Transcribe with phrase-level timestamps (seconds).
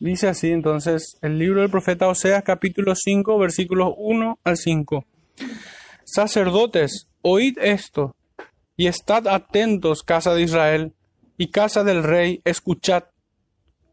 [0.00, 5.04] Dice así entonces el libro del profeta Oseas capítulo 5 versículos 1 al 5.
[6.04, 8.14] Sacerdotes, oíd esto
[8.76, 10.94] y estad atentos, casa de Israel
[11.36, 13.04] y casa del rey, escuchad,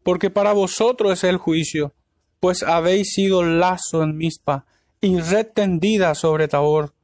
[0.04, 1.92] porque para vosotros es el juicio,
[2.38, 4.64] pues habéis sido lazo en Mispa
[5.00, 6.94] y red tendida sobre Tabor,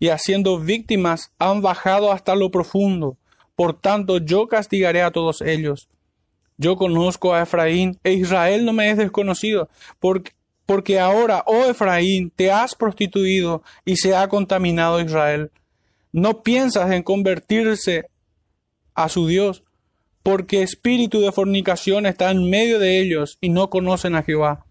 [0.00, 3.18] y haciendo víctimas han bajado hasta lo profundo.
[3.54, 5.88] Por tanto, yo castigaré a todos ellos
[6.58, 9.68] yo conozco a Efraín e Israel no me es desconocido,
[10.00, 10.32] porque,
[10.66, 15.52] porque ahora, oh Efraín, te has prostituido y se ha contaminado Israel.
[16.12, 18.06] No piensas en convertirse
[18.94, 19.62] a su Dios,
[20.24, 24.66] porque espíritu de fornicación está en medio de ellos y no conocen a Jehová.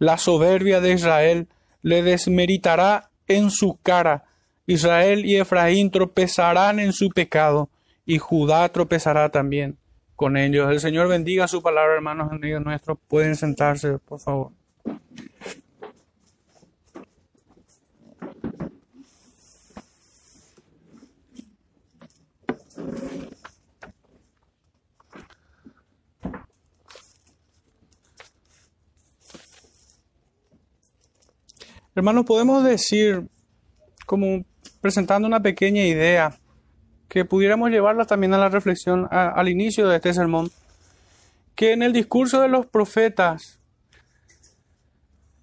[0.00, 1.46] La soberbia de Israel
[1.82, 4.24] le desmeritará en su cara.
[4.66, 7.70] Israel y Efraín tropezarán en su pecado,
[8.04, 9.78] y Judá tropezará también
[10.18, 10.68] con ellos.
[10.68, 12.98] El Señor bendiga su palabra, hermanos amigos nuestros.
[13.06, 14.50] Pueden sentarse, por favor.
[31.94, 33.28] Hermanos, podemos decir,
[34.04, 34.44] como
[34.80, 36.36] presentando una pequeña idea,
[37.08, 40.50] que pudiéramos llevarla también a la reflexión al inicio de este sermón,
[41.54, 43.58] que en el discurso de los profetas,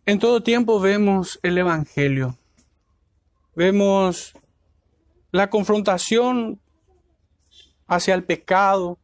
[0.05, 2.37] en todo tiempo vemos el Evangelio,
[3.55, 4.33] vemos
[5.31, 6.59] la confrontación
[7.87, 8.99] hacia el pecado,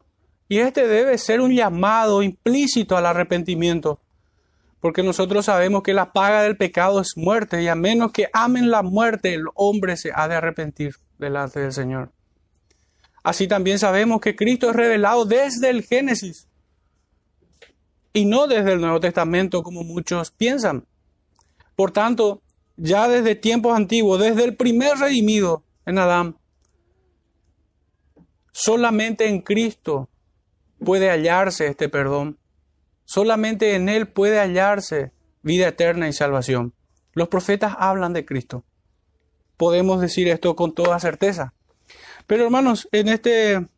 [0.48, 4.00] y este debe ser un llamado implícito al arrepentimiento,
[4.80, 8.70] porque nosotros sabemos que la paga del pecado es muerte, y a menos que amen
[8.70, 12.12] la muerte, el hombre se ha de arrepentir delante del Señor.
[13.24, 16.48] Así también sabemos que Cristo es revelado desde el Génesis
[18.14, 20.86] y no desde el Nuevo Testamento como muchos piensan.
[21.76, 22.42] Por tanto,
[22.78, 26.38] ya desde tiempos antiguos, desde el primer redimido en Adán,
[28.52, 30.10] solamente en Cristo
[30.84, 32.38] puede hallarse este perdón.
[33.06, 35.12] Solamente en Él puede hallarse
[35.44, 36.74] vida eterna y salvación.
[37.14, 38.64] Los profetas hablan de Cristo.
[39.58, 41.54] Podemos decir esto con toda certeza.
[42.28, 43.70] Pero hermanos, en, este, en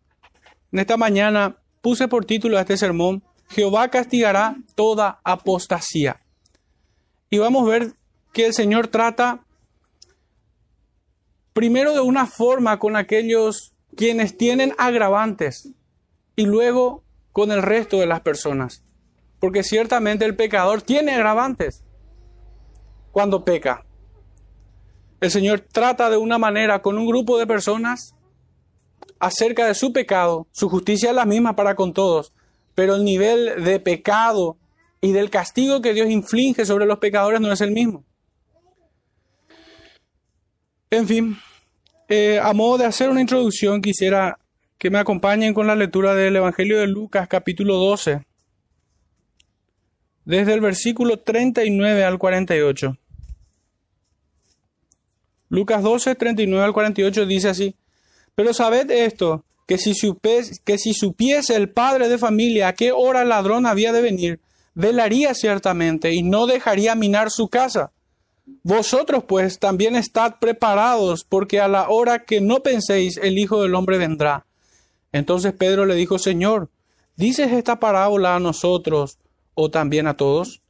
[0.71, 6.21] esta mañana puse por título a este sermón, Jehová castigará toda apostasía.
[7.29, 7.93] Y vamos a ver
[8.31, 9.43] que el Señor trata
[11.53, 15.69] primero de una forma con aquellos quienes tienen agravantes
[16.35, 18.83] y luego con el resto de las personas.
[19.39, 21.83] Porque ciertamente el pecador tiene agravantes
[23.11, 23.85] cuando peca.
[25.21, 28.15] El Señor trata de una manera con un grupo de personas
[29.23, 32.33] acerca de su pecado, su justicia es la misma para con todos,
[32.75, 34.57] pero el nivel de pecado
[34.99, 38.03] y del castigo que Dios inflige sobre los pecadores no es el mismo.
[40.89, 41.37] En fin,
[42.09, 44.37] eh, a modo de hacer una introducción, quisiera
[44.77, 48.25] que me acompañen con la lectura del Evangelio de Lucas capítulo 12,
[50.25, 52.97] desde el versículo 39 al 48.
[55.47, 57.75] Lucas 12, 39 al 48 dice así,
[58.35, 62.91] pero sabed esto, que si, supiese, que si supiese el padre de familia a qué
[62.91, 64.39] hora el ladrón había de venir,
[64.73, 67.91] velaría ciertamente y no dejaría minar su casa.
[68.63, 73.75] Vosotros pues también estad preparados, porque a la hora que no penséis el Hijo del
[73.75, 74.45] Hombre vendrá.
[75.11, 76.69] Entonces Pedro le dijo, Señor,
[77.15, 79.19] ¿dices esta parábola a nosotros
[79.53, 80.61] o también a todos?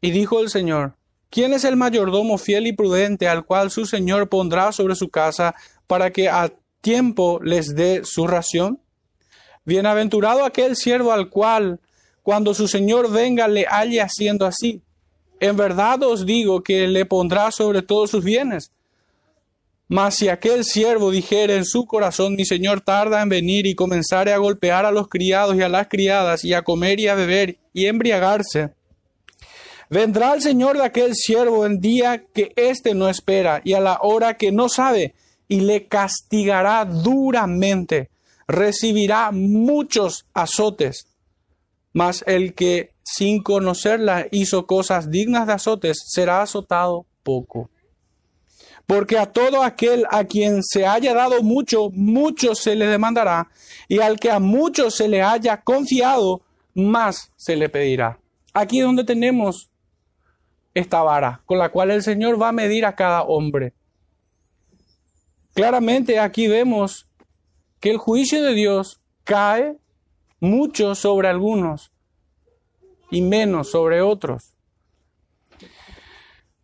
[0.00, 0.94] Y dijo el Señor,
[1.30, 5.54] ¿quién es el mayordomo fiel y prudente al cual su Señor pondrá sobre su casa
[5.86, 8.80] para que a tiempo les dé su ración?
[9.64, 11.80] Bienaventurado aquel siervo al cual,
[12.22, 14.82] cuando su Señor venga, le halle haciendo así.
[15.40, 18.70] En verdad os digo que le pondrá sobre todos sus bienes.
[19.88, 24.32] Mas si aquel siervo dijere en su corazón, mi Señor tarda en venir y comenzare
[24.32, 27.58] a golpear a los criados y a las criadas y a comer y a beber
[27.72, 28.70] y embriagarse,
[29.88, 33.98] vendrá el Señor de aquel siervo en día que éste no espera y a la
[34.02, 35.14] hora que no sabe,
[35.48, 38.10] y le castigará duramente,
[38.48, 41.06] recibirá muchos azotes,
[41.92, 47.70] mas el que sin conocerla hizo cosas dignas de azotes será azotado poco.
[48.86, 53.48] Porque a todo aquel a quien se haya dado mucho, mucho se le demandará,
[53.88, 56.42] y al que a mucho se le haya confiado,
[56.74, 58.18] más se le pedirá.
[58.52, 59.70] Aquí es donde tenemos
[60.74, 63.72] esta vara con la cual el Señor va a medir a cada hombre.
[65.56, 67.06] Claramente aquí vemos
[67.80, 69.78] que el juicio de Dios cae
[70.38, 71.90] mucho sobre algunos
[73.10, 74.52] y menos sobre otros.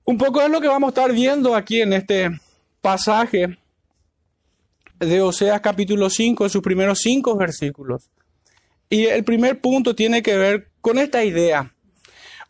[0.04, 2.38] Un poco es lo que vamos a estar viendo aquí en este
[2.82, 3.58] pasaje
[4.98, 8.10] de Oseas capítulo 5, en sus primeros cinco versículos.
[8.90, 11.74] Y el primer punto tiene que ver con esta idea.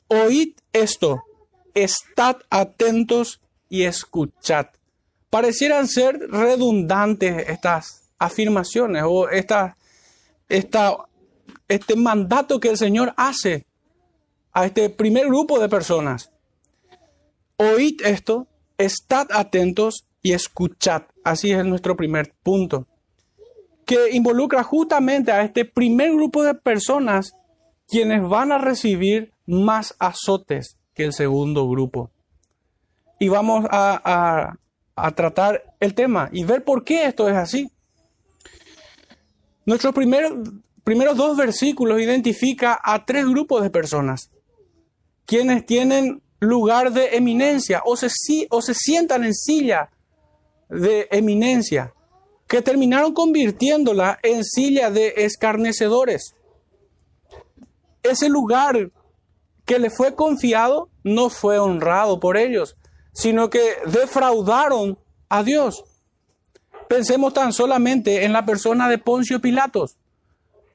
[0.09, 1.23] Oíd esto,
[1.73, 4.67] estad atentos y escuchad.
[5.33, 9.79] Parecieran ser redundantes estas afirmaciones o esta,
[10.47, 13.65] este mandato que el Señor hace
[14.53, 16.31] a este primer grupo de personas.
[17.57, 18.47] Oíd esto,
[18.77, 21.05] estad atentos y escuchad.
[21.25, 22.87] Así es nuestro primer punto.
[23.87, 27.33] Que involucra justamente a este primer grupo de personas
[27.89, 32.11] quienes van a recibir más azotes que el segundo grupo.
[33.19, 34.59] Y vamos a,
[35.15, 37.71] tratar el tema y ver por qué esto es así.
[39.65, 40.33] Nuestros primeros,
[40.85, 44.31] primeros dos versículos identifica a tres grupos de personas,
[45.25, 48.09] quienes tienen lugar de eminencia o se,
[48.51, 49.91] o se sientan en silla
[50.69, 51.95] de eminencia,
[52.49, 56.35] que terminaron convirtiéndola en silla de escarnecedores.
[58.03, 58.91] Ese lugar
[59.65, 62.77] que le fue confiado no fue honrado por ellos,
[63.13, 64.99] sino que defraudaron
[65.29, 65.85] a Dios.
[66.89, 69.97] Pensemos tan solamente en la persona de Poncio Pilatos,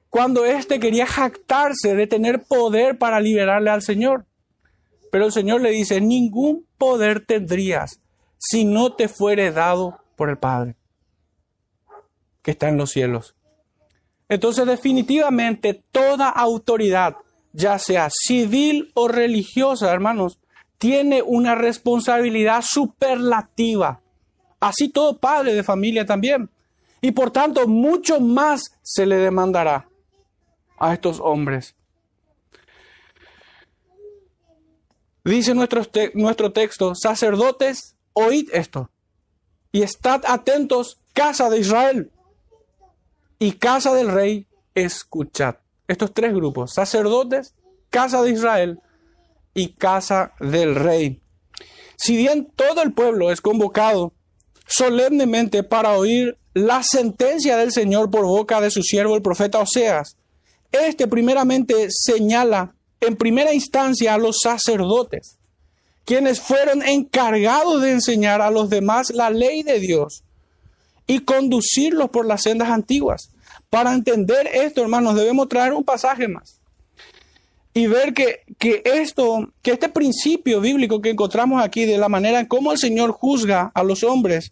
[0.10, 4.26] cuando éste quería jactarse de tener poder para liberarle al Señor.
[5.12, 8.00] Pero el Señor le dice, ningún poder tendrías
[8.38, 10.76] si no te fuere dado por el Padre
[12.48, 13.36] que está en los cielos.
[14.30, 17.18] Entonces definitivamente toda autoridad,
[17.52, 20.40] ya sea civil o religiosa, hermanos,
[20.78, 24.02] tiene una responsabilidad superlativa.
[24.60, 26.50] Así todo padre de familia también.
[27.02, 29.88] Y por tanto, mucho más se le demandará
[30.80, 31.76] a estos hombres.
[35.24, 35.82] Dice nuestro,
[36.14, 38.90] nuestro texto, sacerdotes, oíd esto
[39.72, 42.12] y estad atentos, casa de Israel
[43.40, 45.56] y casa del rey, escuchad.
[45.88, 47.54] Estos tres grupos, sacerdotes,
[47.90, 48.80] casa de Israel
[49.58, 51.20] y casa del rey.
[51.98, 54.14] Si bien todo el pueblo es convocado
[54.68, 60.16] solemnemente para oír la sentencia del Señor por boca de su siervo el profeta Oseas,
[60.72, 65.40] este primeramente señala en primera instancia a los sacerdotes,
[66.06, 70.24] quienes fueron encargados de enseñar a los demás la ley de Dios
[71.08, 73.32] y conducirlos por las sendas antiguas.
[73.72, 76.57] Para entender esto, hermanos, debemos traer un pasaje más
[77.78, 78.44] y ver que,
[78.86, 83.12] esto, que este principio bíblico que encontramos aquí de la manera en cómo el Señor
[83.12, 84.52] juzga a los hombres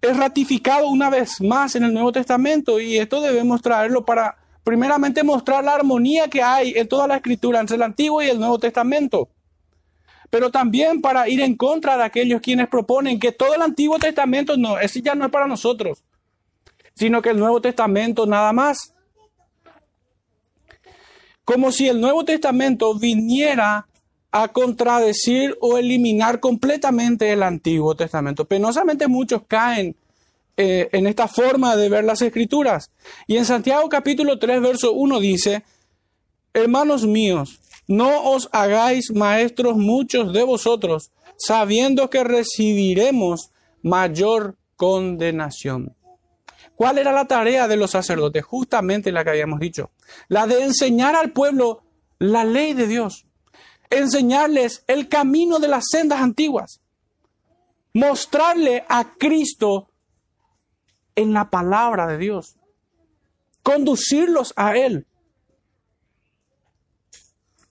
[0.00, 5.22] es ratificado una vez más en el Nuevo Testamento y esto debemos traerlo para primeramente
[5.22, 8.58] mostrar la armonía que hay en toda la escritura entre el Antiguo y el Nuevo
[8.58, 9.28] Testamento.
[10.30, 14.56] Pero también para ir en contra de aquellos quienes proponen que todo el Antiguo Testamento
[14.56, 16.02] no, ese ya no es para nosotros,
[16.94, 18.95] sino que el Nuevo Testamento nada más
[21.46, 23.86] como si el Nuevo Testamento viniera
[24.32, 28.44] a contradecir o eliminar completamente el Antiguo Testamento.
[28.44, 29.94] Penosamente muchos caen
[30.56, 32.90] eh, en esta forma de ver las escrituras.
[33.28, 35.62] Y en Santiago capítulo 3, verso 1 dice,
[36.52, 43.50] hermanos míos, no os hagáis maestros muchos de vosotros, sabiendo que recibiremos
[43.82, 45.94] mayor condenación.
[46.76, 48.44] ¿Cuál era la tarea de los sacerdotes?
[48.44, 49.90] Justamente la que habíamos dicho.
[50.28, 51.82] La de enseñar al pueblo
[52.18, 53.26] la ley de Dios.
[53.88, 56.80] Enseñarles el camino de las sendas antiguas.
[57.94, 59.90] Mostrarle a Cristo
[61.14, 62.56] en la palabra de Dios.
[63.62, 65.06] Conducirlos a Él.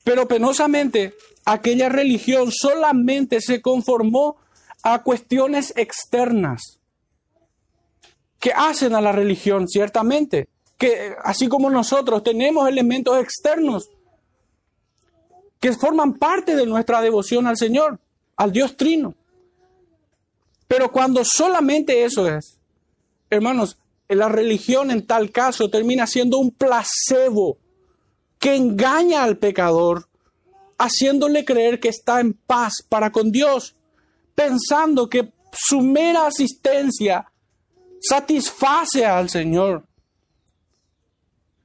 [0.03, 4.37] Pero penosamente, aquella religión solamente se conformó
[4.81, 6.79] a cuestiones externas
[8.45, 13.89] que hacen a la religión, ciertamente, que así como nosotros tenemos elementos externos
[15.59, 17.99] que forman parte de nuestra devoción al Señor,
[18.35, 19.15] al Dios Trino.
[20.67, 22.59] Pero cuando solamente eso es,
[23.31, 27.57] hermanos, la religión en tal caso termina siendo un placebo
[28.37, 30.07] que engaña al pecador,
[30.77, 33.75] haciéndole creer que está en paz para con Dios,
[34.35, 37.25] pensando que su mera asistencia
[38.07, 39.85] satisface al Señor.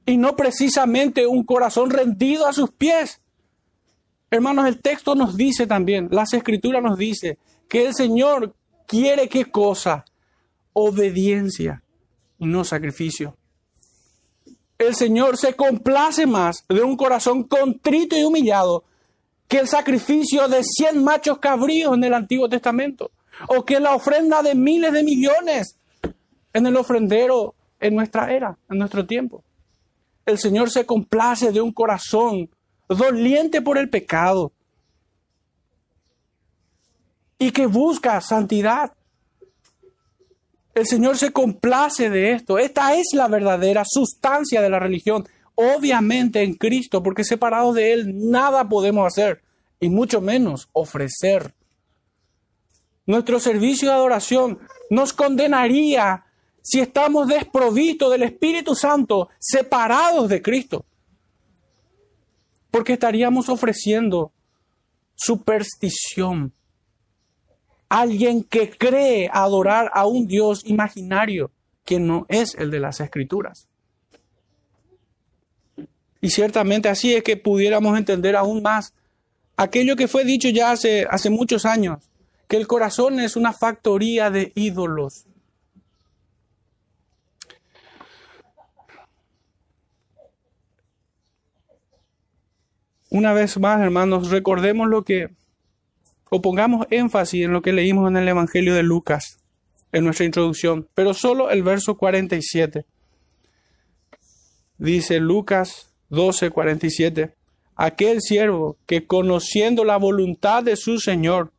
[0.05, 3.21] Y no precisamente un corazón rendido a sus pies.
[4.29, 8.55] Hermanos, el texto nos dice también, las escrituras nos dice que el Señor
[8.87, 10.05] quiere qué cosa?
[10.73, 11.83] Obediencia
[12.39, 13.37] y no sacrificio.
[14.77, 18.83] el Señor se complace más de un corazón contrito y humillado
[19.47, 23.11] que el sacrificio de 100 machos cabríos en el Antiguo Testamento,
[23.47, 25.77] o que la ofrenda de miles de millones
[26.53, 29.43] en el ofrendero en nuestra era, en nuestro tiempo.
[30.25, 32.49] El Señor se complace de un corazón
[32.87, 34.51] doliente por el pecado
[37.39, 38.93] y que busca santidad.
[40.75, 42.59] El Señor se complace de esto.
[42.59, 45.27] Esta es la verdadera sustancia de la religión.
[45.55, 49.41] Obviamente en Cristo, porque separados de Él nada podemos hacer
[49.79, 51.53] y mucho menos ofrecer.
[53.05, 56.25] Nuestro servicio de adoración nos condenaría
[56.61, 60.85] si estamos desprovistos del Espíritu Santo, separados de Cristo.
[62.69, 64.31] Porque estaríamos ofreciendo
[65.15, 66.53] superstición.
[67.89, 71.51] Alguien que cree adorar a un Dios imaginario
[71.83, 73.67] que no es el de las Escrituras.
[76.21, 78.93] Y ciertamente así es que pudiéramos entender aún más
[79.57, 82.09] aquello que fue dicho ya hace, hace muchos años,
[82.47, 85.25] que el corazón es una factoría de ídolos.
[93.11, 95.29] Una vez más, hermanos, recordemos lo que,
[96.29, 99.37] o pongamos énfasis en lo que leímos en el Evangelio de Lucas,
[99.91, 102.85] en nuestra introducción, pero solo el verso 47.
[104.77, 107.35] Dice Lucas 12, 47
[107.75, 111.51] aquel siervo que conociendo la voluntad de su Señor,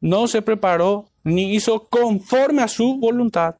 [0.00, 3.56] no se preparó ni hizo conforme a su voluntad,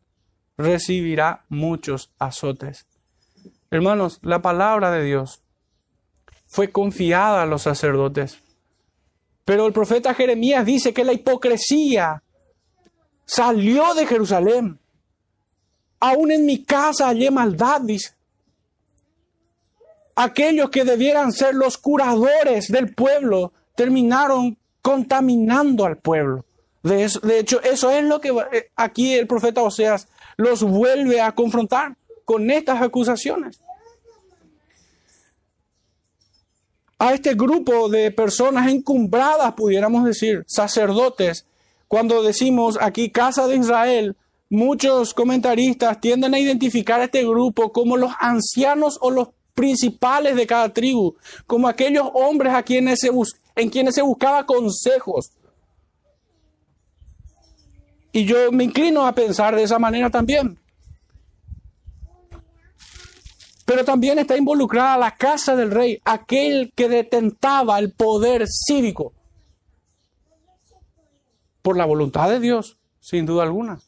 [0.57, 2.87] recibirá muchos azotes.
[3.71, 5.43] Hermanos, la palabra de Dios
[6.47, 8.39] fue confiada a los sacerdotes.
[9.45, 12.23] Pero el profeta Jeremías dice que la hipocresía
[13.25, 14.79] salió de Jerusalén.
[16.01, 18.17] Aún en mi casa hallé maldad, dice
[20.17, 26.45] aquellos que debieran ser los curadores del pueblo terminaron contaminando al pueblo.
[26.83, 27.05] De,
[27.39, 32.51] hecho, eso es lo que eh, aquí el profeta Oseas los vuelve a confrontar con
[32.51, 33.61] estas acusaciones.
[36.99, 41.47] A este grupo de personas encumbradas, pudiéramos decir, sacerdotes,
[41.89, 44.17] cuando decimos aquí casa de Israel,
[44.49, 50.47] muchos comentaristas tienden a identificar a este grupo como los ancianos o los principales de
[50.47, 53.11] cada tribu, como aquellos hombres a quienes se
[53.57, 55.33] en quienes se buscaba consejos.
[58.13, 60.59] Y yo me inclino a pensar de esa manera también.
[63.67, 69.13] Pero también está involucrada la casa del rey, aquel que detentaba el poder cívico.
[71.63, 73.81] Por la voluntad de Dios, sin duda alguna.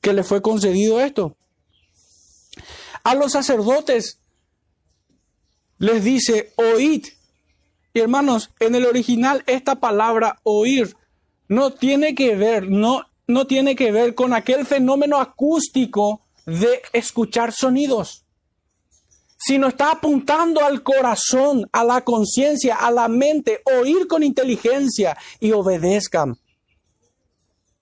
[0.00, 1.36] Que le fue concedido esto.
[3.04, 4.20] A los sacerdotes
[5.78, 7.06] les dice, oíd.
[7.94, 10.96] Y hermanos, en el original esta palabra oír
[11.46, 17.52] no tiene que ver, no, no tiene que ver con aquel fenómeno acústico de escuchar
[17.52, 18.24] sonidos,
[19.36, 25.52] sino está apuntando al corazón, a la conciencia, a la mente, oír con inteligencia y
[25.52, 26.38] obedezcan.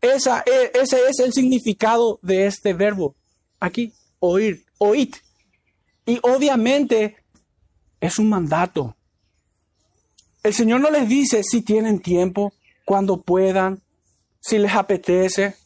[0.01, 3.15] Esa, e, ese es el significado de este verbo
[3.65, 5.15] aquí oír, oíd.
[6.07, 7.17] Y obviamente
[8.01, 8.97] es un mandato.
[10.43, 12.53] El Señor no les dice si tienen tiempo,
[12.85, 13.83] cuando puedan,
[14.41, 15.57] si les apetece.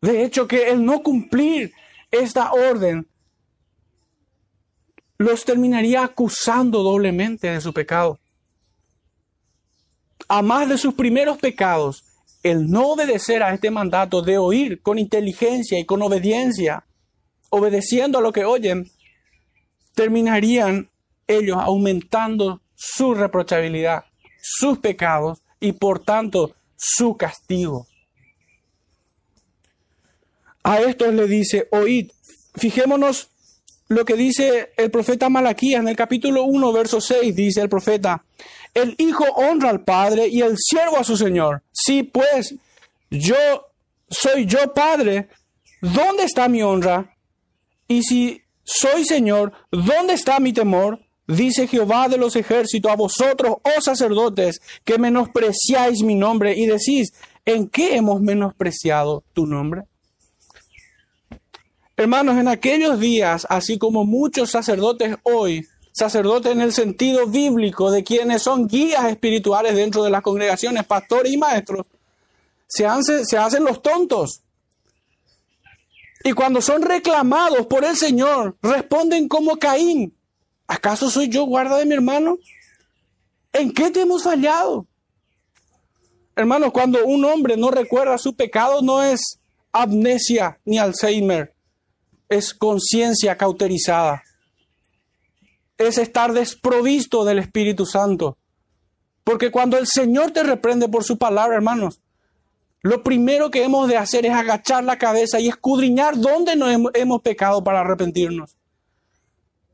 [0.00, 1.72] De hecho, que el no cumplir
[2.10, 3.06] esta orden
[5.18, 8.18] los terminaría acusando doblemente de su pecado.
[10.28, 12.04] A más de sus primeros pecados,
[12.42, 16.84] el no obedecer a este mandato de oír con inteligencia y con obediencia
[17.50, 18.90] obedeciendo a lo que oyen,
[19.94, 20.90] terminarían
[21.26, 24.04] ellos aumentando su reprochabilidad,
[24.40, 27.86] sus pecados y por tanto su castigo.
[30.62, 32.10] A estos le dice, oíd,
[32.56, 33.28] fijémonos
[33.88, 38.24] lo que dice el profeta Malaquías en el capítulo 1, verso 6, dice el profeta,
[38.74, 41.62] el hijo honra al padre y el siervo a su señor.
[41.72, 42.54] Sí, pues,
[43.10, 43.36] yo
[44.10, 45.28] soy yo padre,
[45.80, 47.16] ¿dónde está mi honra?
[47.86, 51.00] Y si soy Señor, ¿dónde está mi temor?
[51.26, 57.12] Dice Jehová de los ejércitos a vosotros, oh sacerdotes, que menospreciáis mi nombre y decís,
[57.44, 59.82] ¿en qué hemos menospreciado tu nombre?
[61.98, 68.04] Hermanos, en aquellos días, así como muchos sacerdotes hoy, sacerdotes en el sentido bíblico de
[68.04, 71.84] quienes son guías espirituales dentro de las congregaciones, pastores y maestros,
[72.68, 74.42] se hacen, se hacen los tontos
[76.22, 80.14] Y cuando son reclamados por el Señor, responden como Caín.
[80.68, 82.38] ¿Acaso soy yo guarda de mi hermano?
[83.52, 84.86] ¿En qué te hemos fallado?
[86.36, 89.40] Hermanos, cuando un hombre no recuerda su pecado, no es
[89.72, 91.57] amnesia ni Alzheimer,
[92.28, 94.22] es conciencia cauterizada.
[95.76, 98.36] Es estar desprovisto del Espíritu Santo.
[99.24, 102.00] Porque cuando el Señor te reprende por su palabra, hermanos,
[102.82, 107.22] lo primero que hemos de hacer es agachar la cabeza y escudriñar dónde nos hemos,
[107.22, 108.56] pecado para arrepentirnos.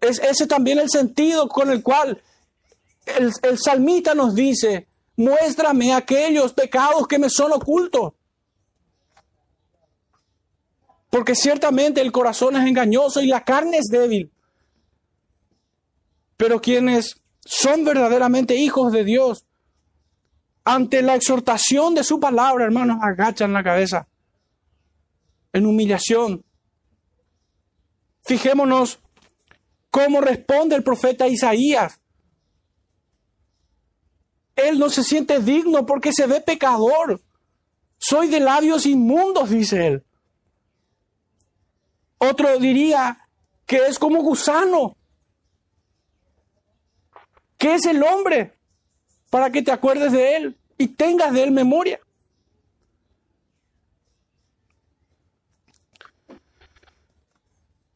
[0.00, 2.20] Es ese también el sentido con el cual
[3.06, 8.14] el, el salmista nos dice, muéstrame aquellos pecados que me son ocultos.
[11.14, 14.33] Porque ciertamente el corazón es engañoso y la carne es débil.
[16.37, 19.47] Pero quienes son verdaderamente hijos de Dios,
[20.64, 24.09] ante la exhortación de su palabra, hermanos, agachan la cabeza
[25.52, 26.44] en humillación.
[28.25, 28.99] Fijémonos
[29.92, 32.00] cómo responde el profeta Isaías.
[34.56, 37.23] Él no se siente digno porque se ve pecador.
[37.99, 40.04] Soy de labios inmundos, dice él.
[42.30, 43.18] Otro diría
[43.66, 44.96] que es como gusano.
[47.58, 48.52] ¿Qué es el hombre?
[49.30, 52.00] Para que te acuerdes de él y tengas de él memoria.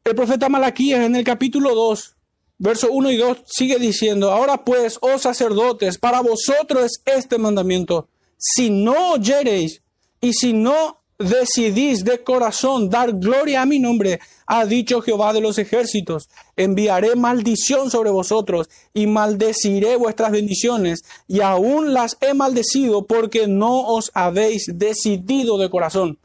[0.04, 2.16] El profeta Malaquías en el capítulo 2,
[2.56, 8.08] verso 1 y 2 sigue diciendo, ahora pues, oh sacerdotes, para vosotros es este mandamiento,
[8.38, 9.82] si no oyereis
[10.22, 15.40] y si no decidís de corazón dar gloria a mi nombre, ha dicho Jehová de
[15.40, 23.06] los ejércitos, enviaré maldición sobre vosotros y maldeciré vuestras bendiciones, y aún las he maldecido
[23.06, 26.18] porque no os habéis decidido de corazón.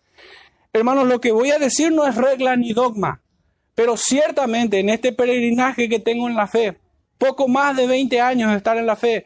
[0.72, 3.22] Hermanos, lo que voy a decir no es regla ni dogma,
[3.76, 6.78] pero ciertamente en este peregrinaje que tengo en la fe,
[7.18, 9.26] poco más de 20 años de estar en la fe,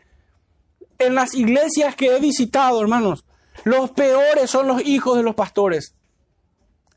[0.99, 3.25] en las iglesias que he visitado, hermanos,
[3.63, 5.93] los peores son los hijos de los pastores.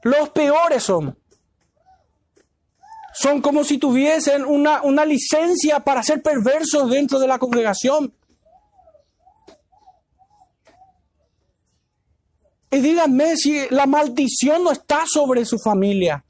[0.02, 1.16] Los peores son.
[3.12, 8.14] Son como si tuviesen una, una licencia para ser perversos dentro de la congregación.
[12.70, 16.24] Y díganme si la maldición no está sobre su familia.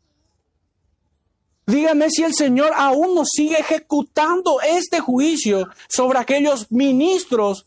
[1.67, 7.67] Díganme si el Señor aún no sigue ejecutando este juicio sobre aquellos ministros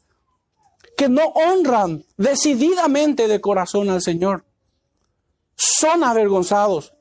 [0.95, 4.45] que no honran decididamente de corazón al Señor.
[5.55, 6.93] Son avergonzados.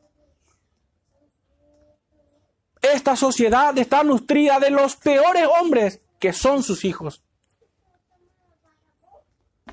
[2.80, 7.22] Esta sociedad está nutrida de los peores hombres que son sus hijos.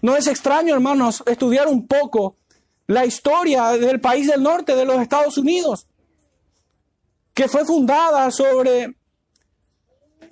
[0.01, 2.37] No es extraño, hermanos, estudiar un poco
[2.87, 5.87] la historia del país del norte de los Estados Unidos,
[7.33, 8.95] que fue fundada sobre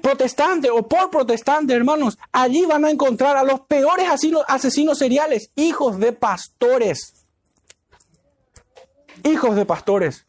[0.01, 4.07] protestante o por protestante, hermanos, allí van a encontrar a los peores
[4.47, 7.13] asesinos, seriales, hijos de pastores.
[9.23, 10.25] Hijos de pastores.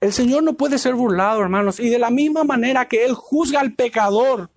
[0.00, 3.60] El Señor no puede ser burlado, hermanos, y de la misma manera que Él juzga
[3.60, 4.50] al pecador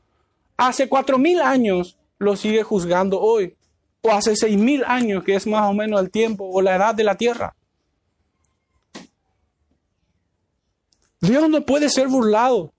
[0.58, 3.56] hace cuatro mil años, lo sigue juzgando hoy,
[4.02, 6.96] o hace seis mil años, que es más o menos el tiempo o la edad
[6.96, 7.57] de la tierra.
[11.28, 12.74] Dios no puede ser burlado.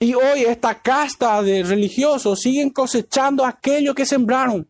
[0.00, 4.68] Y hoy esta casta de religiosos siguen cosechando aquello que sembraron.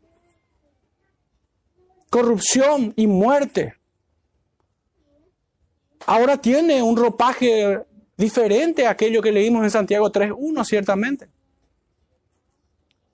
[2.11, 3.75] Corrupción y muerte.
[6.07, 7.85] Ahora tiene un ropaje
[8.17, 11.29] diferente a aquello que leímos en Santiago 3.1, ciertamente.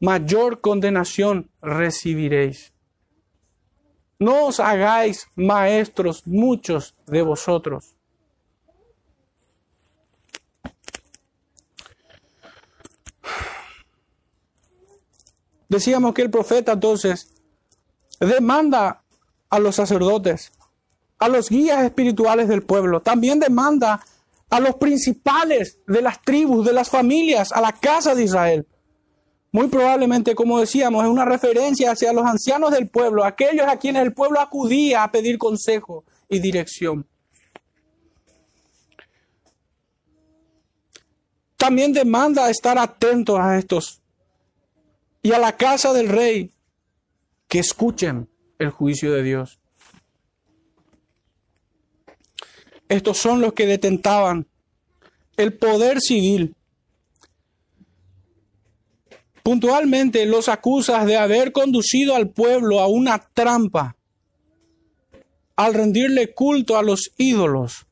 [0.00, 2.74] Mayor condenación recibiréis.
[4.25, 7.95] No os hagáis maestros muchos de vosotros.
[15.69, 17.35] Decíamos que el profeta entonces
[18.19, 19.03] demanda
[19.51, 20.53] a los sacerdotes,
[21.19, 24.01] a los guías espirituales del pueblo, también demanda
[24.49, 28.67] a los principales de las tribus, de las familias, a la casa de Israel.
[29.55, 34.03] Muy probablemente, como decíamos, es una referencia hacia los ancianos del pueblo, aquellos a quienes
[34.03, 37.07] el pueblo acudía a pedir consejo y dirección.
[41.57, 44.03] También demanda estar atentos a estos
[45.23, 46.51] y a la casa del rey
[47.47, 49.61] que escuchen el juicio de Dios.
[52.88, 54.49] Estos son los que detentaban
[55.37, 56.57] el poder civil
[59.44, 63.94] Puntualmente los acusa de haber conducido al pueblo a una trampa
[65.54, 67.87] al rendirle culto a los ídolos.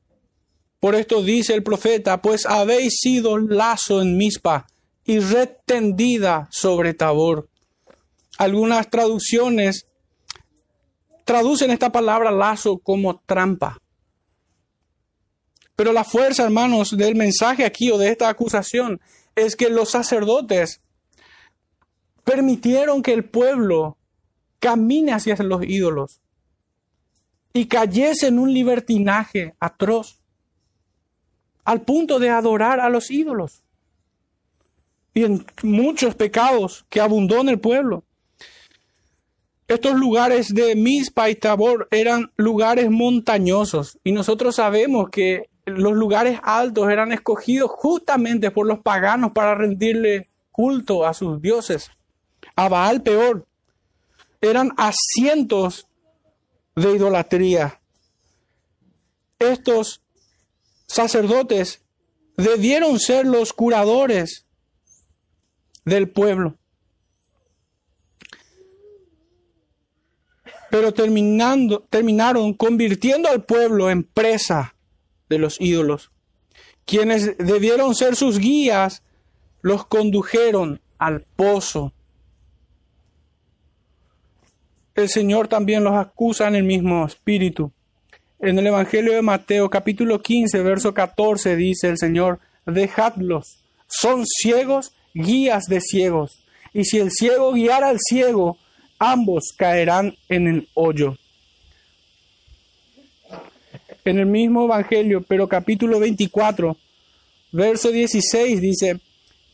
[0.80, 4.66] Por esto dice el profeta, pues habéis sido lazo en Mispa
[5.04, 7.50] y red tendida sobre Tabor.
[8.38, 9.84] Algunas traducciones
[11.26, 13.78] traducen esta palabra lazo como trampa.
[15.76, 19.02] Pero la fuerza, hermanos, del mensaje aquí o de esta acusación
[19.36, 20.80] es que los sacerdotes
[22.24, 23.96] permitieron que el pueblo
[24.58, 26.20] camine hacia los ídolos
[27.52, 30.20] y cayese en un libertinaje atroz
[31.64, 33.62] al punto de adorar a los ídolos
[35.14, 38.04] y en muchos pecados que abundó en el pueblo.
[39.68, 46.40] Estos lugares de Mispa y Tabor eran lugares montañosos y nosotros sabemos que los lugares
[46.42, 51.90] altos eran escogidos justamente por los paganos para rendirle culto a sus dioses.
[52.56, 53.46] A Baal peor.
[54.40, 55.86] Eran asientos
[56.74, 57.80] de idolatría.
[59.38, 60.02] Estos
[60.86, 61.82] sacerdotes
[62.36, 64.46] debieron ser los curadores
[65.84, 66.56] del pueblo.
[70.70, 74.74] Pero terminando, terminaron convirtiendo al pueblo en presa
[75.28, 76.10] de los ídolos.
[76.86, 79.02] Quienes debieron ser sus guías,
[79.60, 81.92] los condujeron al pozo.
[84.94, 87.72] El Señor también los acusa en el mismo espíritu.
[88.40, 94.92] En el Evangelio de Mateo capítulo 15, verso 14 dice el Señor, dejadlos, son ciegos,
[95.14, 96.44] guías de ciegos.
[96.74, 98.59] Y si el ciego guiara al ciego,
[98.98, 101.16] ambos caerán en el hoyo
[104.05, 106.76] en el mismo Evangelio, pero capítulo 24,
[107.52, 109.00] verso 16 dice,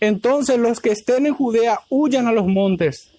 [0.01, 3.11] entonces los que estén en Judea huyan a los montes.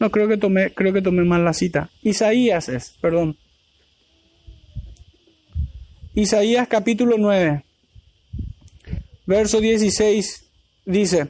[0.00, 1.90] No, creo que tomé, creo que tomé mal la cita.
[2.02, 3.36] Isaías es, perdón.
[6.14, 7.64] Isaías capítulo 9,
[9.26, 10.50] verso 16
[10.84, 11.28] dice,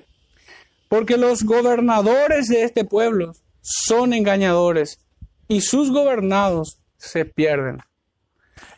[0.88, 5.00] porque los gobernadores de este pueblo son engañadores
[5.46, 7.80] y sus gobernados se pierden.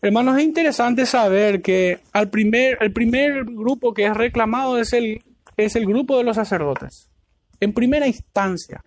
[0.03, 5.23] Hermanos, es interesante saber que al primer, el primer grupo que es reclamado es el,
[5.57, 7.09] es el grupo de los sacerdotes,
[7.61, 8.83] en primera instancia.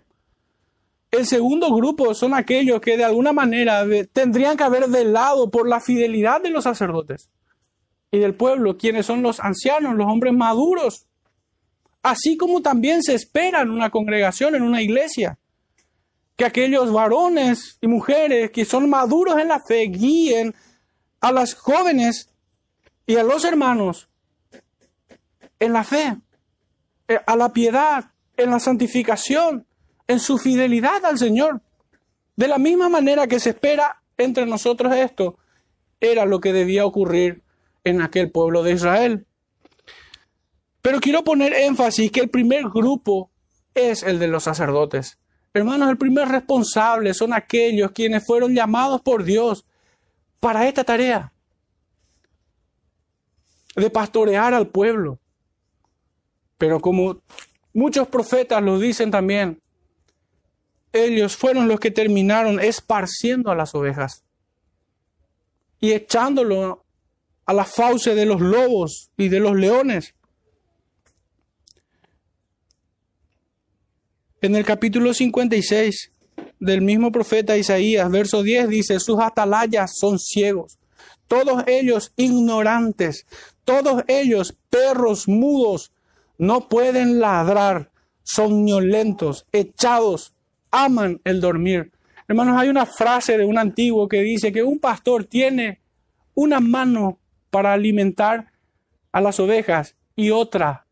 [1.13, 5.79] El segundo grupo son aquellos que de alguna manera tendrían que haber velado por la
[5.79, 7.29] fidelidad de los sacerdotes
[8.09, 11.05] y del pueblo, quienes son los ancianos, los hombres maduros,
[12.01, 15.37] así como también se espera en una congregación, en una iglesia,
[16.35, 20.55] que aquellos varones y mujeres que son maduros en la fe guíen
[21.21, 22.27] a las jóvenes
[23.05, 24.09] y a los hermanos
[25.59, 26.17] en la fe,
[27.07, 29.67] eh, a la piedad, en la santificación,
[30.07, 31.61] en su fidelidad al Señor.
[32.35, 35.37] De la misma manera que se espera entre nosotros esto,
[35.99, 37.43] era lo que debía ocurrir
[37.83, 39.25] en aquel pueblo de Israel.
[40.81, 43.31] Pero quiero poner énfasis que el primer grupo
[43.73, 45.17] es el de los sacerdotes.
[45.53, 49.65] Hermanos, el primer responsable son aquellos quienes fueron llamados por Dios
[50.39, 51.31] para esta tarea
[53.75, 55.19] de pastorear al pueblo.
[56.57, 57.21] Pero como
[57.73, 59.61] muchos profetas lo dicen también,
[60.93, 64.23] ellos fueron los que terminaron esparciendo a las ovejas
[65.79, 66.85] y echándolo
[67.45, 70.15] a la fauce de los lobos y de los leones.
[74.41, 76.11] En el capítulo 56
[76.59, 80.77] del mismo profeta Isaías, verso 10, dice, sus atalayas son ciegos,
[81.27, 83.25] todos ellos ignorantes,
[83.65, 85.91] todos ellos perros mudos,
[86.37, 87.91] no pueden ladrar,
[88.23, 90.32] somnolentos, echados,
[90.73, 91.91] aman el dormir.
[92.27, 95.79] Hermanos, hay una frase de un antiguo que dice que un pastor tiene
[96.33, 97.19] una mano
[97.51, 98.51] para alimentar
[99.11, 100.85] a las ovejas y otra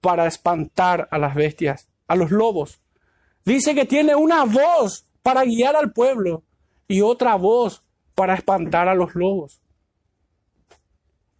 [0.00, 2.80] para espantar a las bestias, a los lobos.
[3.44, 6.42] Dice que tiene una voz para guiar al pueblo
[6.86, 7.82] y otra voz
[8.14, 9.60] para espantar a los lobos.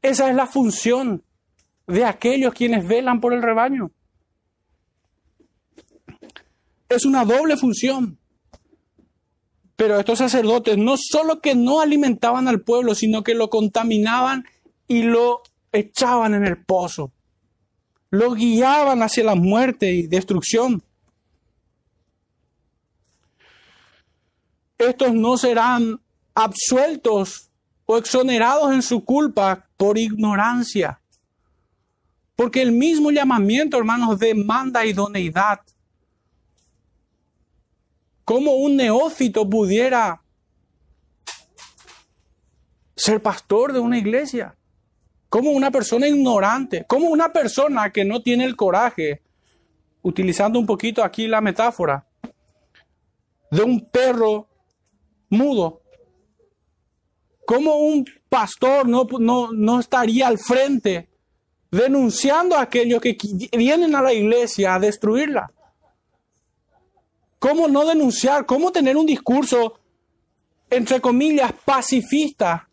[0.01, 1.23] Esa es la función
[1.87, 3.91] de aquellos quienes velan por el rebaño.
[6.89, 8.19] Es una doble función.
[9.77, 14.45] Pero estos sacerdotes no solo que no alimentaban al pueblo, sino que lo contaminaban
[14.89, 17.13] y lo echaban en el pozo.
[18.11, 20.83] Lo guiaban hacia la muerte y destrucción.
[24.79, 26.01] estos no serán
[26.35, 27.51] absueltos
[27.87, 31.01] o exonerados en su culpa por ignorancia.
[32.35, 35.61] Porque el mismo llamamiento, hermanos, demanda idoneidad.
[38.27, 40.21] ¿Cómo un neófito pudiera
[42.97, 44.57] ser pastor de una iglesia?
[45.29, 46.85] ¿Cómo una persona ignorante?
[46.89, 49.23] ¿Cómo una persona que no tiene el coraje,
[50.03, 52.05] utilizando un poquito aquí la metáfora,
[53.53, 54.49] de un perro
[55.29, 55.83] mudo?
[57.47, 61.09] ¿Cómo un pastor no, no, no estaría al frente
[61.71, 63.17] denunciando a aquellos que
[63.57, 65.53] vienen a la iglesia a destruirla?
[67.39, 68.47] ¿Cómo no denunciar?
[68.47, 69.79] ¿Cómo tener un discurso,
[70.71, 72.69] entre comillas, pacifista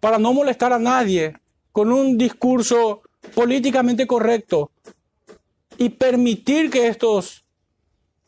[0.00, 1.36] para no molestar a nadie?
[1.72, 3.02] Con un discurso
[3.34, 4.70] políticamente correcto
[5.78, 7.44] y permitir que estos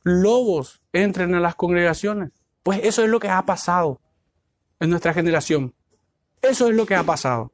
[0.04, 2.30] lobos entren en las congregaciones.
[2.62, 4.00] Pues eso es lo que ha pasado
[4.80, 5.74] en nuestra generación.
[6.40, 7.52] Eso es lo que ha pasado.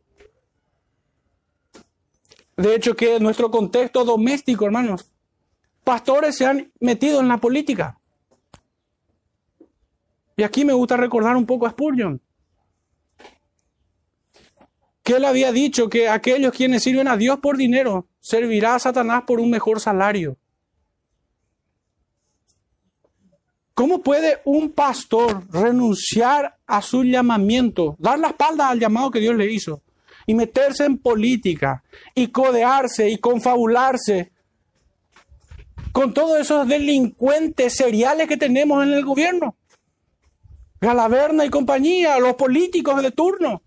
[2.57, 5.11] De hecho, que nuestro contexto doméstico, hermanos,
[5.89, 7.99] pastores se han metido en la política.
[10.37, 12.21] Y aquí me gusta recordar un poco a Spurgeon.
[15.03, 19.23] Que él había dicho que aquellos quienes sirven a Dios por dinero servirá a Satanás
[19.27, 20.37] por un mejor salario.
[23.73, 29.37] ¿Cómo puede un pastor renunciar a su llamamiento, dar la espalda al llamado que Dios
[29.37, 29.81] le hizo
[30.27, 31.83] y meterse en política
[32.15, 34.33] y codearse y confabularse
[35.99, 39.57] con todos esos delincuentes seriales que tenemos en el gobierno?
[40.81, 43.63] Galaverna y compañía, los políticos de turno,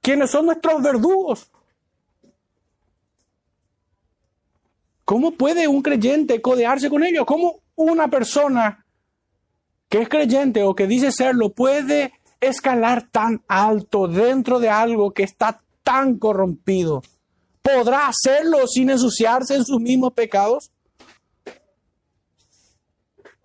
[0.00, 1.52] quienes son nuestros verdugos.
[5.04, 7.26] ¿Cómo puede un creyente codearse con ellos?
[7.26, 8.84] ¿Cómo una persona
[9.88, 15.22] que es creyente o que dice serlo puede escalar tan alto dentro de algo que
[15.22, 17.02] está tan corrompido?
[17.62, 20.71] ¿Podrá hacerlo sin ensuciarse en sus mismos pecados?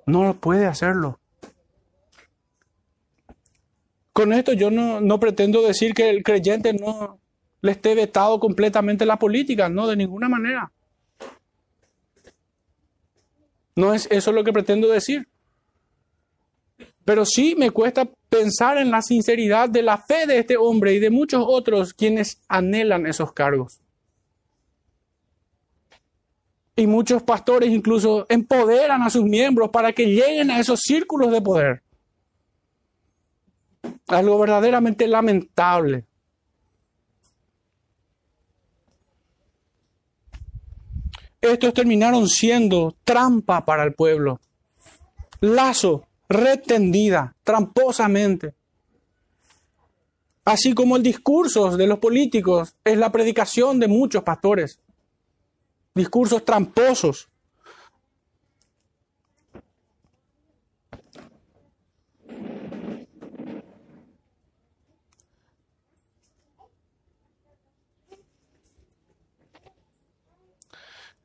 [0.07, 1.19] No puede hacerlo.
[4.13, 7.19] Con esto yo no, pretendo decir que el creyente no
[7.61, 10.71] le esté vetado completamente la política, no, de ninguna manera.
[13.75, 15.27] No es eso lo que pretendo decir.
[17.03, 20.99] Pero sí me cuesta pensar en la sinceridad de la fe de este hombre y
[20.99, 23.81] de muchos otros quienes anhelan esos cargos.
[26.77, 31.41] Y muchos pastores incluso empoderan a sus miembros para que lleguen a esos círculos de
[31.41, 31.83] poder.
[34.07, 36.05] Algo verdaderamente lamentable.
[41.53, 44.39] estos terminaron siendo trampa para el pueblo.
[45.41, 48.53] Lazo, red tendida, tramposamente.
[50.45, 54.79] Así como el discurso de los políticos es la predicación de muchos pastores.
[55.97, 57.27] Discursos tramposos.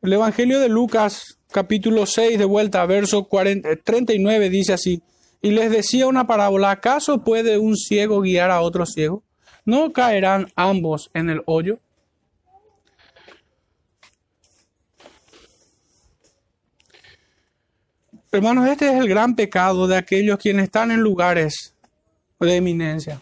[0.00, 3.28] El Evangelio de Lucas, capítulo 6, de vuelta, verso
[3.84, 5.02] 39, dice así,
[5.42, 9.22] y les decía una parábola, ¿acaso puede un ciego guiar a otro ciego?
[9.66, 11.78] ¿No caerán ambos en el hoyo?
[18.34, 21.74] Hermanos, este es el gran pecado de aquellos quienes están en lugares
[22.40, 23.20] de eminencia.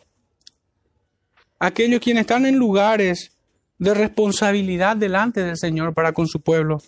[1.59, 3.37] Aquellos quienes están en lugares
[3.77, 6.79] de responsabilidad delante del Señor para con su pueblo.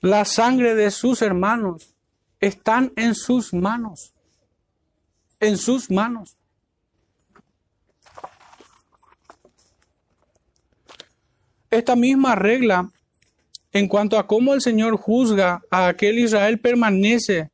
[0.00, 1.92] La sangre de sus hermanos
[2.38, 4.14] están en sus manos.
[5.40, 6.36] En sus manos.
[11.68, 12.92] Esta misma regla
[13.72, 17.50] en cuanto a cómo el Señor juzga a aquel Israel permanece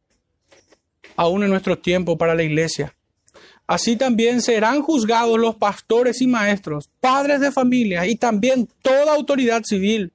[1.17, 2.95] aún en nuestro tiempo para la iglesia.
[3.67, 9.63] Así también serán juzgados los pastores y maestros, padres de familia y también toda autoridad
[9.65, 10.13] civil.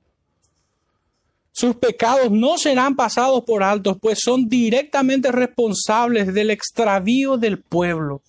[1.51, 8.23] Sus pecados no serán pasados por altos, pues son directamente responsables del extravío del pueblo.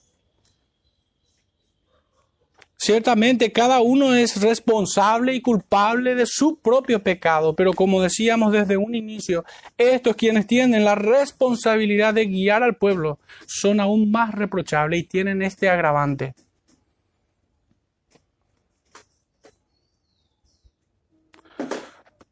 [2.84, 8.76] Ciertamente cada uno es responsable y culpable de su propio pecado, pero como decíamos desde
[8.76, 9.42] un inicio,
[9.78, 15.40] estos quienes tienen la responsabilidad de guiar al pueblo son aún más reprochables y tienen
[15.40, 16.34] este agravante.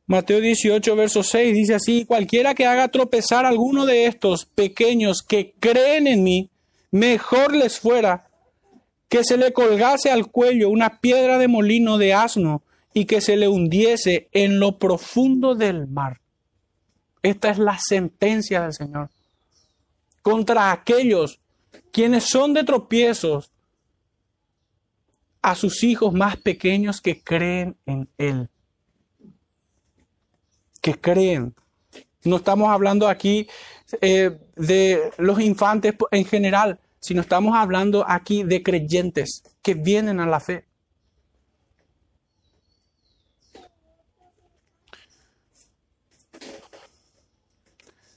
[0.05, 5.23] Mateo 18, verso 6 dice así, cualquiera que haga tropezar a alguno de estos pequeños
[5.27, 6.51] que creen en mí,
[6.91, 8.29] mejor les fuera
[9.13, 12.63] que se le colgase al cuello una piedra de molino de asno
[12.95, 16.23] y que se le hundiese en lo profundo del mar.
[17.23, 19.11] Esta es la sentencia del Señor
[20.23, 21.41] contra aquellos
[21.93, 23.53] quienes son de tropiezos
[25.43, 28.49] a sus hijos más pequeños que creen en Él.
[30.81, 31.55] Que creen.
[32.25, 33.47] No estamos hablando aquí
[34.01, 40.27] eh, de los infantes en general, sino estamos hablando aquí de creyentes que vienen a
[40.27, 40.65] la fe.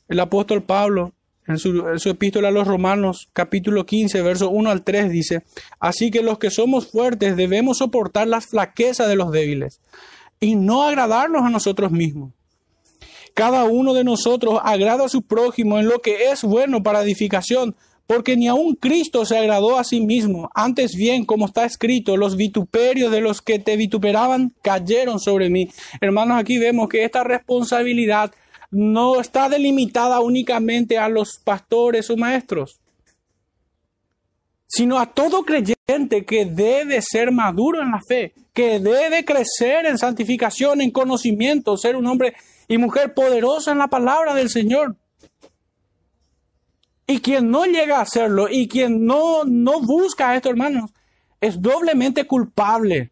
[0.08, 1.14] El apóstol Pablo,
[1.48, 5.44] en su, epístola a los Romanos, capítulo 15, verso 1 al 3, dice,
[5.80, 9.82] Así que los que somos fuertes debemos soportar las flaquezas de los débiles
[10.40, 12.34] y no agradarnos a nosotros mismos.
[13.34, 17.76] Cada uno de nosotros agrada a su prójimo en lo que es bueno para edificación,
[18.08, 20.50] porque ni aun Cristo se agradó a sí mismo.
[20.54, 25.70] Antes bien, como está escrito, los vituperios de los que te vituperaban cayeron sobre mí.
[26.02, 28.32] Hermanos, aquí vemos que esta responsabilidad
[28.72, 32.80] no está delimitada únicamente a los pastores o maestros,
[34.68, 39.98] sino a todo creyente que debe ser maduro en la fe, que debe crecer en
[39.98, 42.34] santificación, en conocimiento, ser un hombre
[42.68, 44.96] y mujer poderosa en la palabra del Señor.
[47.08, 50.92] Y quien no llega a hacerlo y quien no, no busca esto, hermanos,
[51.40, 53.12] es doblemente culpable.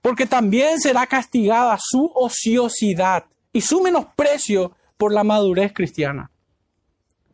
[0.00, 6.30] Porque también será castigada su ociosidad y su menosprecio por la madurez cristiana.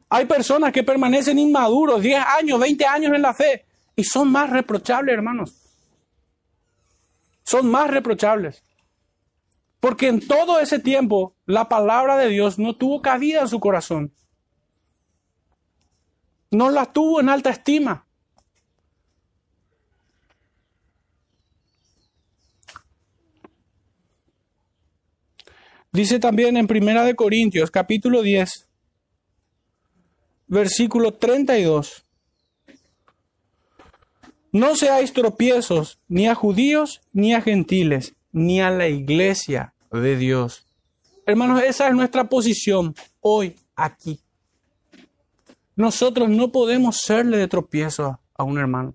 [0.09, 4.51] Hay personas que permanecen inmaduros 10 años, 20 años en la fe y son más
[4.51, 5.55] reprochables, hermanos.
[7.42, 8.62] Son más reprochables.
[9.81, 14.12] Porque en todo ese tiempo la palabra de Dios no tuvo cabida en su corazón.
[16.57, 18.07] No la tuvo en alta estima.
[25.92, 28.71] Dice también en Primera de Corintios, capítulo 10,
[30.47, 32.07] versículo 32.
[34.51, 40.64] No seáis tropiezos ni a judíos ni a gentiles, ni a la iglesia de Dios.
[41.27, 44.21] Hermanos, esa es nuestra posición hoy aquí.
[45.77, 48.95] Nosotros no podemos serle de tropiezo a un hermano.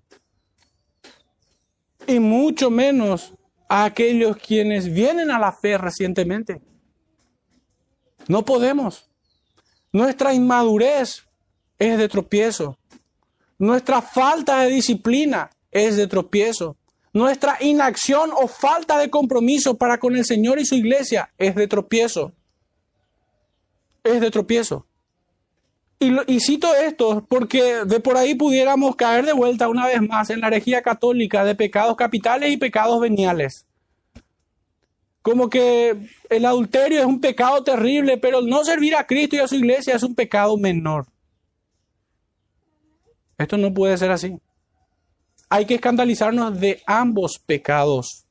[2.07, 3.33] Y mucho menos
[3.69, 6.59] a aquellos quienes vienen a la fe recientemente.
[8.27, 9.07] No podemos.
[9.93, 11.23] Nuestra inmadurez
[11.77, 12.77] es de tropiezo.
[13.59, 16.77] Nuestra falta de disciplina es de tropiezo.
[17.13, 21.67] Nuestra inacción o falta de compromiso para con el Señor y su iglesia es de
[21.67, 22.31] tropiezo.
[24.03, 24.87] Es de tropiezo.
[26.03, 30.41] Y, cito esto porque de por ahí pudiéramos caer de vuelta una vez más en
[30.41, 33.67] la herejía católica de pecados capitales y pecados veniales
[35.21, 35.95] como que
[36.29, 39.95] el adulterio es un pecado terrible, pero no servir a Cristo y a su iglesia
[39.95, 41.05] es un pecado menor.
[43.37, 44.37] Esto no puede ser así.
[45.49, 48.25] Hay que escandalizarnos de ambos pecados.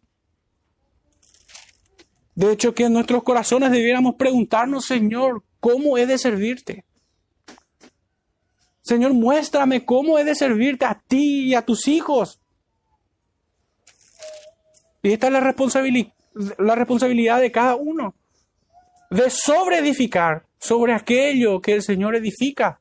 [2.34, 6.84] De hecho, que en nuestros corazones debiéramos preguntarnos, Señor, ¿cómo he de servirte?
[8.90, 12.40] Señor, muéstrame cómo he de servirte a ti y a tus hijos.
[15.00, 16.12] Y esta es la responsabilidad
[16.58, 18.16] la responsabilidad de cada uno
[19.10, 22.80] de sobreedificar sobre aquello que el Señor edifica.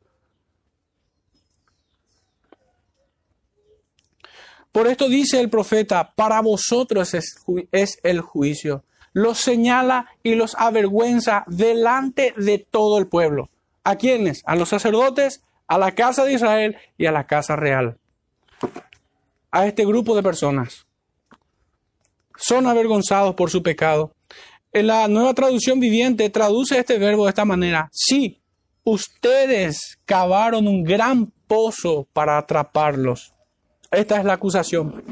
[4.71, 7.35] Por esto dice el profeta, para vosotros es,
[7.71, 8.83] es, el juicio.
[9.13, 13.51] Los señala y los avergüenza delante de todo el pueblo.
[13.83, 14.41] ¿A quiénes?
[14.47, 17.97] A los sacerdotes, a la casa de Israel y a la casa real.
[19.51, 20.85] A este grupo de personas
[22.35, 24.11] son avergonzados por su pecado.
[24.73, 27.87] En la nueva traducción viviente traduce este verbo de esta manera.
[27.91, 28.41] Sí,
[28.83, 33.33] ustedes cavaron un gran pozo para atraparlos.
[33.91, 35.03] Esta es la acusación.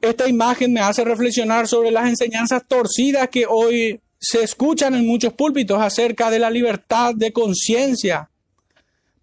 [0.00, 5.32] Esta imagen me hace reflexionar sobre las enseñanzas torcidas que hoy se escuchan en muchos
[5.32, 8.28] púlpitos acerca de la libertad de conciencia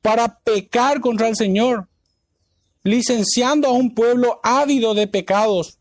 [0.01, 1.87] para pecar contra el Señor,
[2.83, 5.79] licenciando a un pueblo ávido de pecados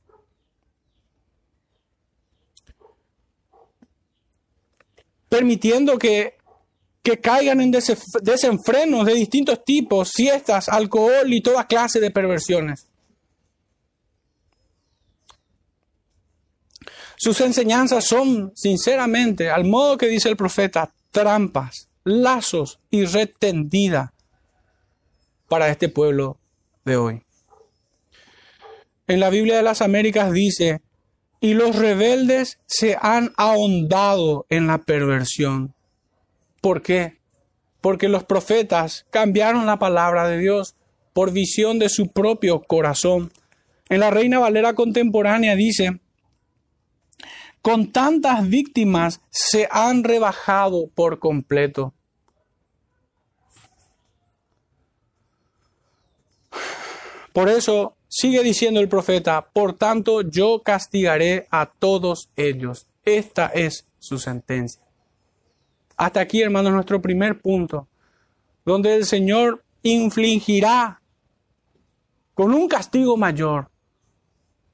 [5.28, 6.36] permitiendo que,
[7.02, 12.86] que caigan en desenfrenos de distintos tipos, siestas, alcohol y toda clase de perversiones.
[17.16, 24.12] Sus enseñanzas son, sinceramente, al modo que dice el profeta, trampas, lazos y red tendida
[25.48, 26.38] para este pueblo
[26.84, 27.22] de hoy.
[29.06, 30.82] En la Biblia de las Américas dice
[31.40, 35.74] y los rebeldes se han ahondado en la perversión.
[36.60, 37.18] ¿Por qué?
[37.80, 40.74] Porque los profetas cambiaron la palabra de Dios
[41.12, 43.32] por visión de su propio corazón.
[43.88, 46.00] En la Reina Valera contemporánea dice,
[47.62, 51.92] con tantas víctimas se han rebajado por completo.
[57.32, 62.88] Por eso sigue diciendo el profeta, por tanto yo castigaré a todos ellos.
[63.04, 64.82] Esta es su sentencia.
[65.96, 67.88] Hasta aquí, hermanos, nuestro primer punto,
[68.64, 71.00] donde el Señor infligirá
[72.34, 73.70] con un castigo mayor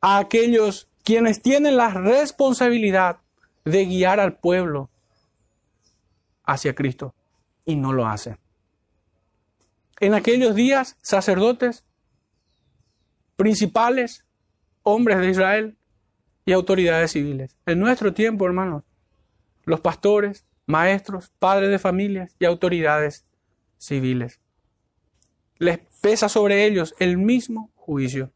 [0.01, 3.19] a aquellos quienes tienen la responsabilidad
[3.65, 4.91] de guiar al pueblo
[6.45, 7.15] hacia Cristo
[7.65, 8.39] y no lo hacen.
[10.01, 11.85] En aquellos días, sacerdotes,
[13.37, 14.25] principales,
[14.83, 15.77] hombres de Israel
[16.45, 17.57] y autoridades civiles.
[17.67, 18.83] En nuestro tiempo, hermanos,
[19.65, 23.25] los pastores, maestros, padres de familias y autoridades
[23.79, 24.41] civiles.
[25.59, 28.31] Les pesa sobre ellos el mismo juicio.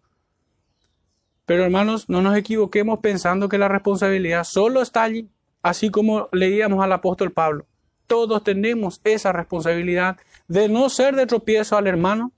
[1.48, 5.30] Pero hermanos, no nos equivoquemos pensando que la responsabilidad solo está allí,
[5.62, 7.64] así como leíamos al apóstol Pablo.
[8.06, 12.32] Todos tenemos esa responsabilidad de no ser de tropiezo al hermano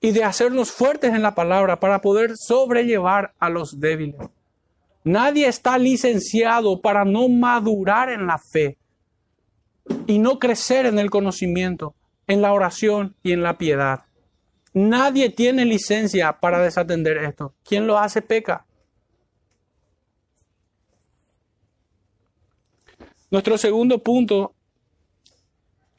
[0.00, 4.16] y de hacernos fuertes en la palabra para poder sobrellevar a los débiles.
[5.04, 8.78] Nadie está licenciado para no madurar en la fe
[10.06, 11.94] y no crecer en el conocimiento,
[12.28, 14.04] en la oración y en la piedad.
[14.78, 17.54] Nadie tiene licencia para desatender esto.
[17.64, 18.66] Quien lo hace peca.
[23.30, 24.52] Nuestro segundo punto,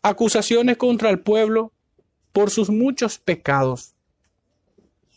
[0.03, 1.73] acusaciones contra el pueblo
[2.32, 3.95] por sus muchos pecados.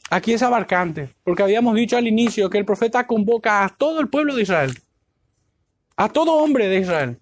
[0.08, 4.08] Aquí es abarcante, porque habíamos dicho al inicio que el profeta convoca a todo el
[4.08, 4.72] pueblo de Israel,
[5.96, 7.20] a todo hombre de Israel.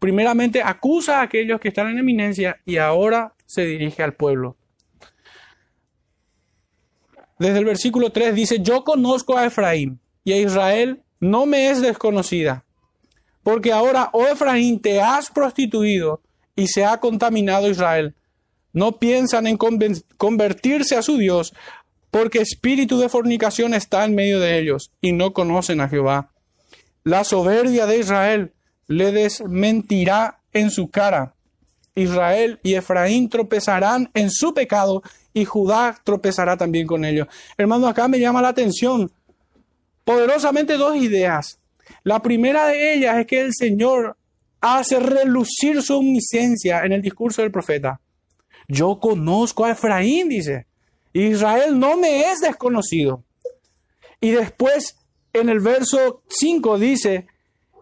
[0.00, 4.58] Primeramente acusa a aquellos que están en eminencia y ahora se dirige al pueblo.
[7.38, 11.80] Desde el versículo 3 dice, yo conozco a Efraín y a Israel no me es
[11.80, 12.64] desconocida,
[13.42, 16.20] porque ahora, oh Efraín, te has prostituido
[16.56, 18.14] y se ha contaminado Israel
[18.72, 21.54] no piensan en convertirse a su Dios,
[22.10, 26.30] porque espíritu de fornicación está en medio de ellos y no conocen a Jehová.
[27.04, 28.52] La soberbia de Israel
[28.86, 31.34] le desmentirá en su cara.
[31.94, 35.02] Israel y Efraín tropezarán en su pecado
[35.40, 37.28] y Judá tropezará también con ellos.
[37.56, 39.10] Hermano, acá me llama la atención
[40.04, 41.58] poderosamente dos ideas.
[42.02, 44.16] La primera de ellas es que el Señor
[44.60, 48.00] hace relucir su omnisciencia en el discurso del profeta.
[48.66, 50.66] Yo conozco a Efraín, dice.
[51.12, 53.22] Israel no me es desconocido.
[54.20, 54.96] Y después
[55.32, 57.26] en el verso 5 dice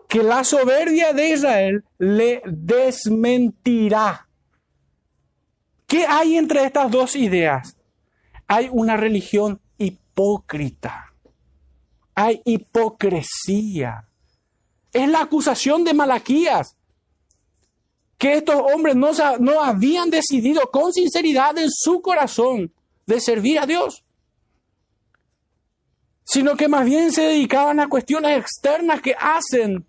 [0.08, 4.25] que la soberbia de Israel le desmentirá.
[5.86, 7.76] ¿Qué hay entre estas dos ideas?
[8.46, 11.12] Hay una religión hipócrita.
[12.14, 14.08] Hay hipocresía.
[14.92, 16.76] Es la acusación de Malaquías
[18.18, 19.10] que estos hombres no,
[19.40, 22.72] no habían decidido con sinceridad en su corazón
[23.06, 24.04] de servir a Dios,
[26.24, 29.86] sino que más bien se dedicaban a cuestiones externas que hacen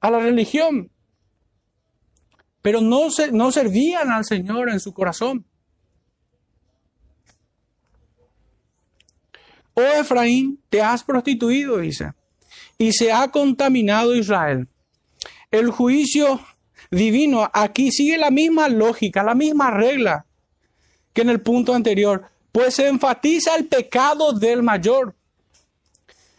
[0.00, 0.90] a la religión,
[2.66, 5.46] pero no, no servían al Señor en su corazón.
[9.72, 12.10] Oh Efraín, te has prostituido, dice,
[12.76, 14.66] y se ha contaminado Israel.
[15.52, 16.40] El juicio
[16.90, 20.26] divino aquí sigue la misma lógica, la misma regla
[21.12, 25.14] que en el punto anterior, pues se enfatiza el pecado del mayor.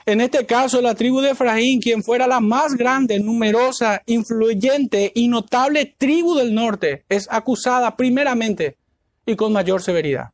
[0.07, 5.27] En este caso, la tribu de Efraín, quien fuera la más grande, numerosa, influyente y
[5.27, 8.77] notable tribu del norte, es acusada primeramente
[9.25, 10.29] y con mayor severidad.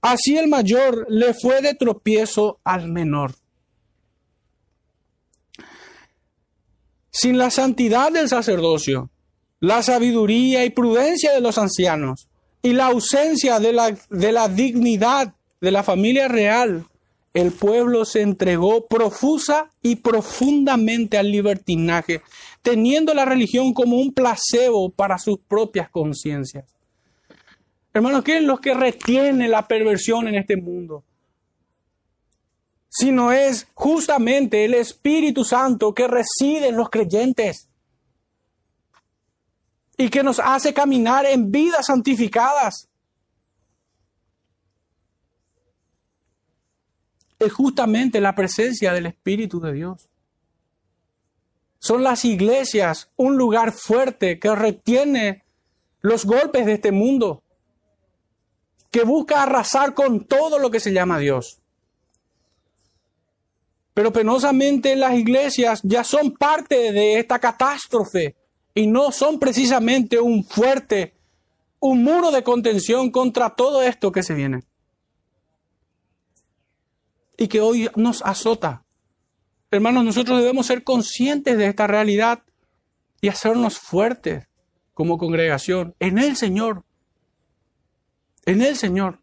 [0.00, 3.36] Así el mayor le fue de tropiezo al menor.
[7.12, 9.10] Sin la santidad del sacerdocio,
[9.60, 12.28] la sabiduría y prudencia de los ancianos
[12.62, 16.84] y la ausencia de la, de la dignidad de la familia real,
[17.34, 22.22] el pueblo se entregó profusa y profundamente al libertinaje,
[22.62, 26.64] teniendo la religión como un placebo para sus propias conciencias.
[27.92, 31.04] Hermanos, ¿qué es lo que retiene la perversión en este mundo?
[32.96, 37.68] sino es justamente el Espíritu Santo que reside en los creyentes
[39.96, 42.88] y que nos hace caminar en vidas santificadas.
[47.44, 50.08] Es justamente la presencia del Espíritu de Dios.
[51.78, 55.44] Son las iglesias un lugar fuerte que retiene
[56.00, 57.42] los golpes de este mundo,
[58.90, 61.60] que busca arrasar con todo lo que se llama Dios.
[63.92, 68.34] Pero penosamente las iglesias ya son parte de esta catástrofe
[68.74, 71.14] y no son precisamente un fuerte,
[71.80, 74.64] un muro de contención contra todo esto que se viene.
[77.36, 78.84] Y que hoy nos azota.
[79.70, 82.42] Hermanos, nosotros debemos ser conscientes de esta realidad
[83.20, 84.46] y hacernos fuertes
[84.92, 86.84] como congregación en el Señor.
[88.46, 89.18] En el Señor.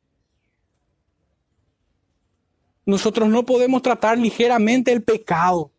[2.85, 5.71] Nosotros no podemos tratar ligeramente el pecado.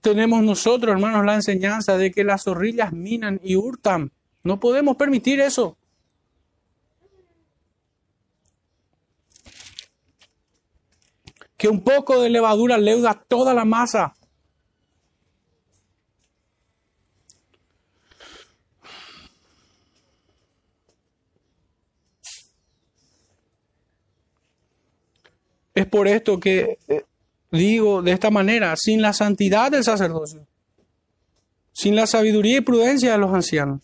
[0.00, 4.12] Tenemos nosotros, hermanos, la enseñanza de que las zorrillas minan y hurtan.
[4.42, 5.76] No podemos permitir eso.
[11.62, 14.16] Que un poco de levadura leuda toda la masa.
[25.72, 27.04] Es por esto que eh,
[27.52, 30.44] digo de esta manera, sin la santidad del sacerdocio,
[31.72, 33.82] sin la sabiduría y prudencia de los ancianos,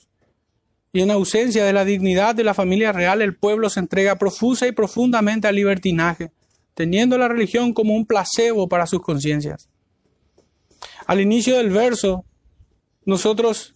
[0.93, 4.66] y en ausencia de la dignidad de la familia real, el pueblo se entrega profusa
[4.66, 6.33] y profundamente al libertinaje
[6.79, 9.68] teniendo la religión como un placebo para sus conciencias.
[11.09, 12.24] Al inicio del verso,
[13.05, 13.74] nosotros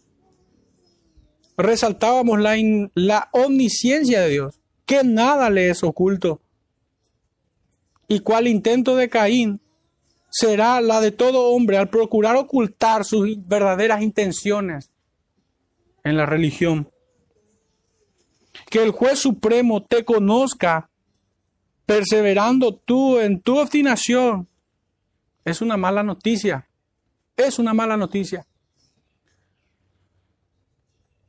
[1.57, 2.55] resaltábamos la,
[2.95, 6.43] la omnisciencia de Dios, que nada le es oculto,
[8.07, 9.61] y cuál intento de Caín
[10.31, 14.93] será la de todo hombre al procurar ocultar sus verdaderas intenciones
[16.05, 16.89] en la religión.
[18.71, 20.92] Que el juez supremo te conozca
[21.93, 24.49] perseverando tú en tu obstinación,
[25.45, 26.67] es una mala noticia.
[27.37, 28.47] Es una mala noticia.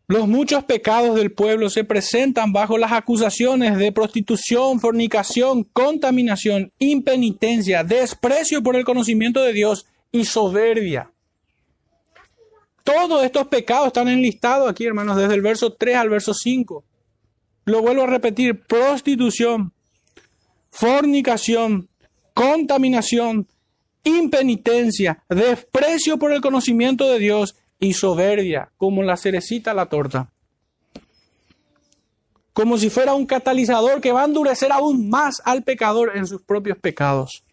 [0.07, 7.83] Los muchos pecados del pueblo se presentan bajo las acusaciones de prostitución, fornicación, contaminación, impenitencia,
[7.83, 11.11] desprecio por el conocimiento de Dios y soberbia.
[12.85, 16.85] Todos estos pecados están enlistados aquí, hermanos, desde el verso 3 al verso 5.
[17.65, 19.72] Lo vuelvo a repetir, prostitución,
[20.73, 21.87] fornicación,
[22.33, 23.47] contaminación,
[24.03, 30.31] impenitencia, desprecio por el conocimiento de Dios y soberbia, como la cerecita a la torta.
[32.53, 36.41] Como si fuera un catalizador que va a endurecer aún más al pecador en sus
[36.41, 37.43] propios pecados.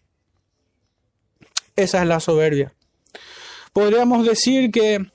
[1.75, 2.73] Esa es la soberbia.
[3.71, 5.11] Podríamos decir que,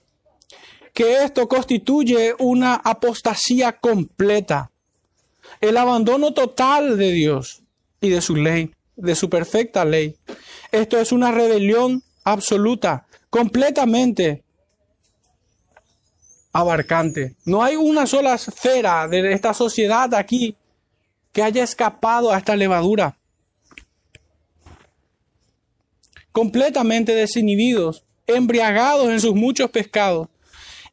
[0.95, 4.71] que esto constituye una apostasía completa,
[5.61, 7.66] el abandono total de Dios
[8.07, 10.17] y de su ley, de su perfecta ley.
[10.73, 14.43] Esto es una rebelión absoluta, completamente
[16.53, 17.37] abarcante.
[17.45, 20.57] No hay una sola esfera de esta sociedad aquí
[21.33, 23.19] que haya escapado a esta levadura.
[26.33, 30.29] Completamente desinhibidos, embriagados en sus muchos pescados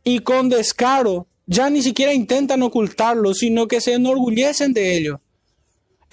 [0.03, 5.21] y con descaro ya ni siquiera intentan ocultarlo, sino que se enorgullecen de ello.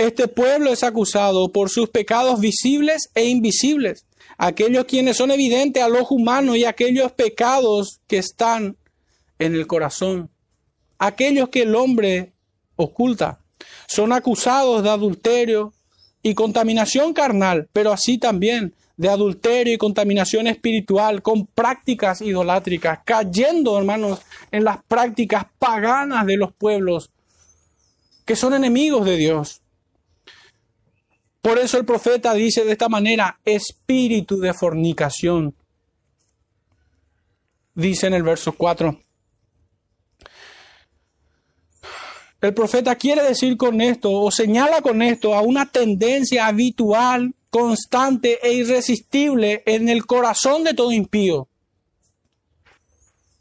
[0.00, 4.06] Este pueblo es acusado por sus pecados visibles e invisibles,
[4.38, 8.78] aquellos quienes son evidentes al ojo humano y aquellos pecados que están
[9.38, 10.30] en el corazón,
[10.98, 12.32] aquellos que el hombre
[12.76, 13.40] oculta.
[13.86, 15.74] Son acusados de adulterio
[16.22, 23.76] y contaminación carnal, pero así también de adulterio y contaminación espiritual con prácticas idolátricas, cayendo,
[23.76, 24.20] hermanos,
[24.50, 27.10] en las prácticas paganas de los pueblos
[28.24, 29.59] que son enemigos de Dios.
[31.40, 35.54] Por eso el profeta dice de esta manera, espíritu de fornicación.
[37.74, 39.00] Dice en el verso 4.
[42.42, 48.38] El profeta quiere decir con esto, o señala con esto, a una tendencia habitual, constante
[48.42, 51.48] e irresistible en el corazón de todo impío,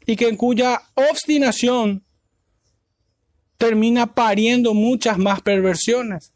[0.06, 2.02] y que en cuya obstinación
[3.56, 6.32] termina pariendo muchas más perversiones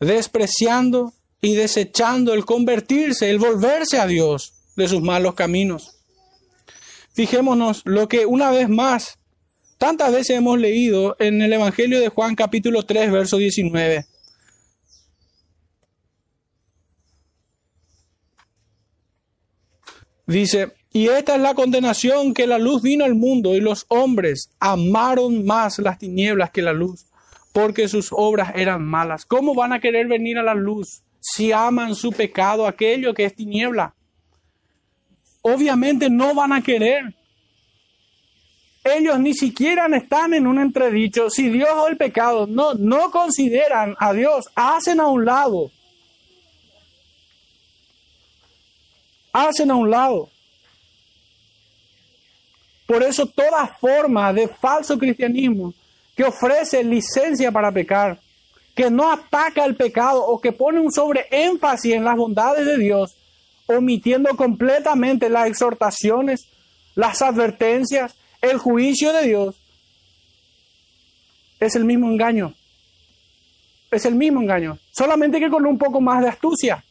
[0.00, 5.96] despreciando y desechando el convertirse, el volverse a Dios de sus malos caminos.
[7.12, 9.18] Fijémonos lo que una vez más,
[9.76, 14.06] tantas veces hemos leído en el Evangelio de Juan capítulo 3, verso 19.
[20.26, 24.50] Dice, y esta es la condenación que la luz vino al mundo y los hombres
[24.60, 27.07] amaron más las tinieblas que la luz
[27.58, 29.24] porque sus obras eran malas.
[29.24, 33.34] ¿Cómo van a querer venir a la luz si aman su pecado, aquello que es
[33.34, 33.96] tiniebla?
[35.42, 37.12] Obviamente no van a querer.
[38.84, 41.30] Ellos ni siquiera están en un entredicho.
[41.30, 45.72] Si Dios o el pecado no, no consideran a Dios, hacen a un lado.
[49.32, 50.28] Hacen a un lado.
[52.86, 55.74] Por eso toda forma de falso cristianismo
[56.18, 58.18] que ofrece licencia para pecar,
[58.74, 63.14] que no ataca el pecado o que pone un sobreénfasis en las bondades de Dios,
[63.66, 66.48] omitiendo completamente las exhortaciones,
[66.96, 69.54] las advertencias, el juicio de Dios,
[71.60, 72.52] es el mismo engaño.
[73.92, 76.82] Es el mismo engaño, solamente que con un poco más de astucia.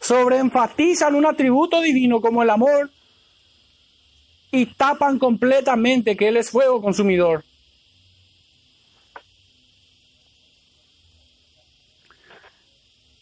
[0.00, 2.92] Sobreenfatizan un atributo divino como el amor
[4.52, 7.42] y tapan completamente que Él es fuego consumidor.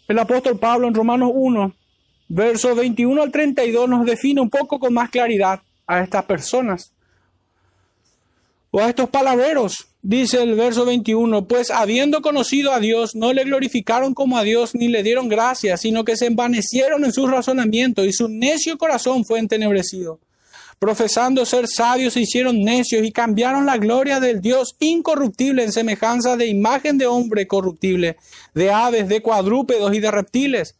[0.07, 1.74] El apóstol Pablo en Romanos 1,
[2.28, 6.92] versos 21 al 32 nos define un poco con más claridad a estas personas
[8.70, 9.86] o a estos palabreros.
[10.02, 14.74] Dice el verso 21, pues habiendo conocido a Dios, no le glorificaron como a Dios
[14.74, 19.24] ni le dieron gracias, sino que se envanecieron en sus razonamientos y su necio corazón
[19.24, 20.18] fue entenebrecido
[20.79, 26.37] profesando ser sabios, se hicieron necios y cambiaron la gloria del Dios incorruptible en semejanza
[26.37, 28.16] de imagen de hombre corruptible,
[28.55, 30.77] de aves, de cuadrúpedos y de reptiles.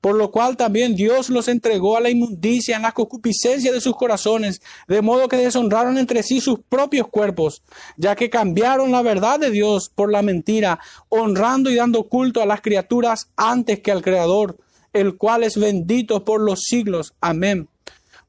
[0.00, 3.96] Por lo cual también Dios los entregó a la inmundicia en la concupiscencia de sus
[3.96, 7.62] corazones, de modo que deshonraron entre sí sus propios cuerpos,
[7.96, 10.78] ya que cambiaron la verdad de Dios por la mentira,
[11.08, 14.58] honrando y dando culto a las criaturas antes que al Creador,
[14.92, 17.14] el cual es bendito por los siglos.
[17.20, 17.68] Amén.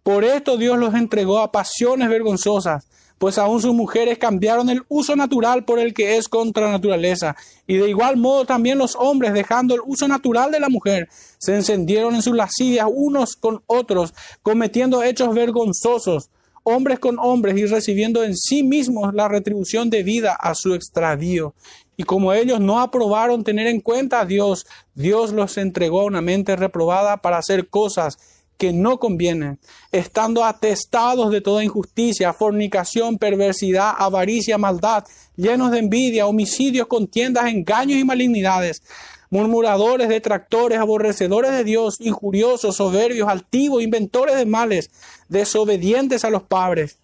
[0.08, 2.88] Por esto Dios los entregó a pasiones vergonzosas,
[3.18, 7.36] pues aún sus mujeres cambiaron el uso natural por el que es contra naturaleza.
[7.68, 11.55] Y de igual modo también los hombres, dejando el uso natural de la mujer, se
[11.55, 16.30] encendieron en sus lascivias unos con otros, cometiendo hechos vergonzosos,
[16.64, 21.53] hombres con hombres, y recibiendo en sí mismos la retribución debida a su extravío.
[21.97, 26.22] Y como ellos no aprobaron tener en cuenta a Dios, Dios los entregó a una
[26.22, 29.60] mente reprobada para hacer cosas que no convienen,
[29.91, 35.03] estando atestados de toda injusticia, fornicación, perversidad, avaricia, maldad,
[35.36, 38.82] llenos de envidia, homicidios, contiendas, engaños y malignidades,
[39.30, 44.89] murmuradores, detractores, aborrecedores de Dios, injuriosos, soberbios, altivos, inventores de males,
[45.30, 46.97] desobedientes a los padres,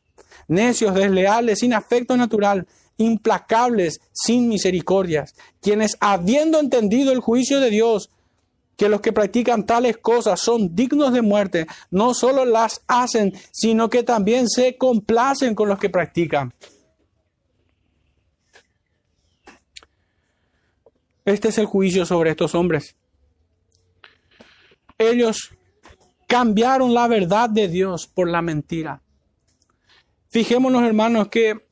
[0.47, 8.09] necios, desleales, sin afecto natural, implacables, sin misericordias, quienes habiendo entendido el juicio de Dios,
[8.77, 13.89] que los que practican tales cosas son dignos de muerte, no solo las hacen, sino
[13.89, 16.53] que también se complacen con los que practican.
[21.25, 22.95] Este es el juicio sobre estos hombres.
[24.97, 25.51] Ellos
[26.27, 29.01] cambiaron la verdad de Dios por la mentira.
[30.29, 31.65] Fijémonos, hermanos, que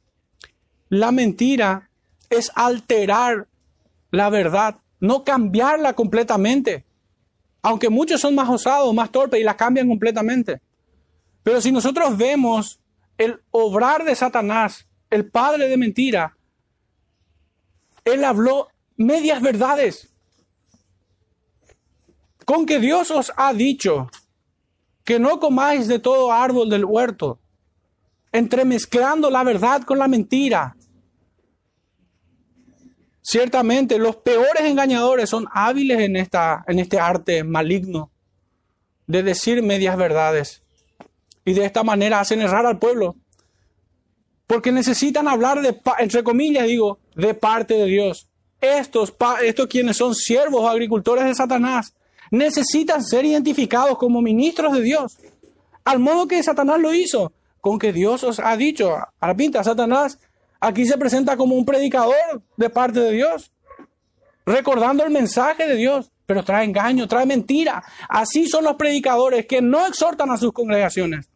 [0.89, 1.89] la mentira
[2.29, 3.47] es alterar
[4.11, 6.85] la verdad, no cambiarla completamente.
[7.61, 10.61] Aunque muchos son más osados, más torpes y la cambian completamente.
[11.43, 12.79] Pero si nosotros vemos
[13.17, 16.37] el obrar de Satanás, el padre de mentira,
[18.05, 20.09] él habló medias verdades.
[22.45, 24.09] Con que Dios os ha dicho
[25.03, 27.39] que no comáis de todo árbol del huerto,
[28.31, 30.75] entremezclando la verdad con la mentira,
[33.21, 38.11] Ciertamente, los peores engañadores son hábiles en, esta, en este arte maligno
[39.05, 40.63] de decir medias verdades.
[41.45, 43.15] Y de esta manera hacen errar al pueblo.
[44.47, 48.27] Porque necesitan hablar de, entre comillas, digo, de parte de Dios.
[48.59, 49.13] Estos,
[49.43, 51.93] estos quienes son siervos o agricultores de Satanás,
[52.31, 55.17] necesitan ser identificados como ministros de Dios.
[55.83, 59.63] Al modo que Satanás lo hizo, con que Dios os ha dicho, a la pinta,
[59.63, 60.19] Satanás
[60.63, 63.51] Aquí se presenta como un predicador de parte de Dios,
[64.45, 67.83] recordando el mensaje de Dios, pero trae engaño, trae mentira.
[68.07, 71.27] Así son los predicadores que no exhortan a sus congregaciones,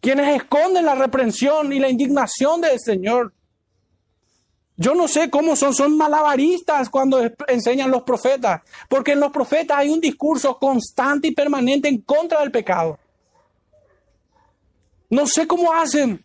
[0.00, 3.34] quienes esconden la reprensión y la indignación del Señor.
[4.76, 9.78] Yo no sé cómo son, son malabaristas cuando enseñan los profetas, porque en los profetas
[9.78, 13.00] hay un discurso constante y permanente en contra del pecado.
[15.10, 16.24] No sé cómo hacen,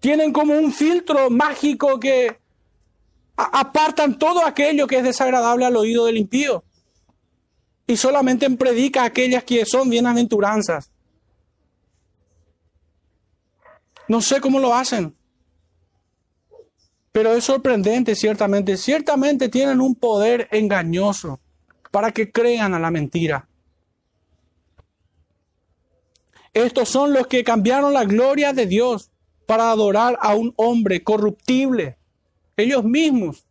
[0.00, 2.38] tienen como un filtro mágico que
[3.36, 6.64] apartan todo aquello que es desagradable al oído del impío.
[7.86, 10.90] Y solamente predica aquellas que son bienaventuranzas.
[14.08, 15.14] No sé cómo lo hacen.
[17.12, 18.76] Pero es sorprendente, ciertamente.
[18.76, 21.40] Ciertamente tienen un poder engañoso
[21.90, 23.48] para que crean a la mentira.
[26.52, 29.10] Estos son los que cambiaron la gloria de Dios
[29.48, 31.96] para adorar a un hombre corruptible.
[32.54, 33.46] Ellos mismos.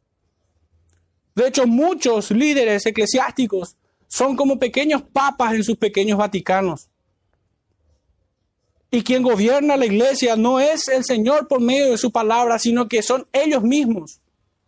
[1.34, 3.76] De hecho, muchos líderes eclesiásticos
[4.08, 6.88] son como pequeños papas en sus pequeños vaticanos.
[8.92, 12.88] Y quien gobierna la iglesia no es el Señor por medio de su palabra, sino
[12.88, 14.22] que son ellos mismos,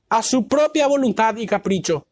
[0.09, 2.07] a su propia voluntad y capricho.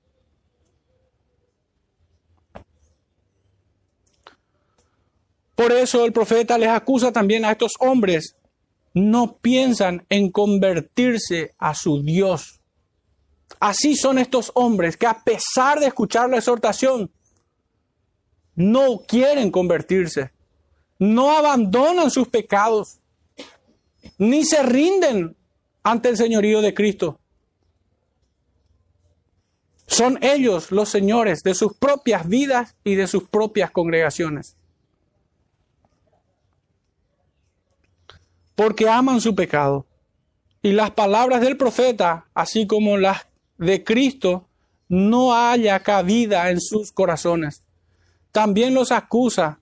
[5.56, 8.36] Por eso el profeta les acusa también a estos hombres.
[9.00, 12.62] No piensan en convertirse a su Dios.
[13.60, 17.12] Así son estos hombres que a pesar de escuchar la exhortación,
[18.56, 20.32] no quieren convertirse
[21.00, 23.00] no abandonan sus pecados,
[24.18, 25.36] ni se rinden
[25.84, 27.20] ante el señorío de Cristo.
[29.86, 34.58] Son ellos los señores de sus propias vidas y de sus propias congregaciones.
[38.58, 39.86] Porque aman su pecado.
[40.64, 43.28] Y las palabras del profeta, así como las
[43.60, 44.48] de Cristo,
[44.90, 47.64] no haya cabida en sus corazones.
[48.32, 49.60] También los acusa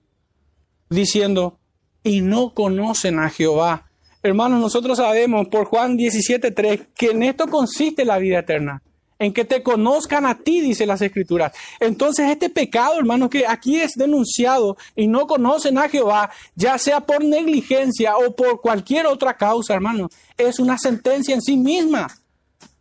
[0.88, 1.58] diciendo,
[2.02, 3.90] y no conocen a Jehová.
[4.22, 8.82] Hermanos, nosotros sabemos por Juan 17.3 que en esto consiste la vida eterna,
[9.18, 11.52] en que te conozcan a ti, dice las escrituras.
[11.80, 17.00] Entonces este pecado, hermanos, que aquí es denunciado y no conocen a Jehová, ya sea
[17.00, 22.08] por negligencia o por cualquier otra causa, hermanos, es una sentencia en sí misma.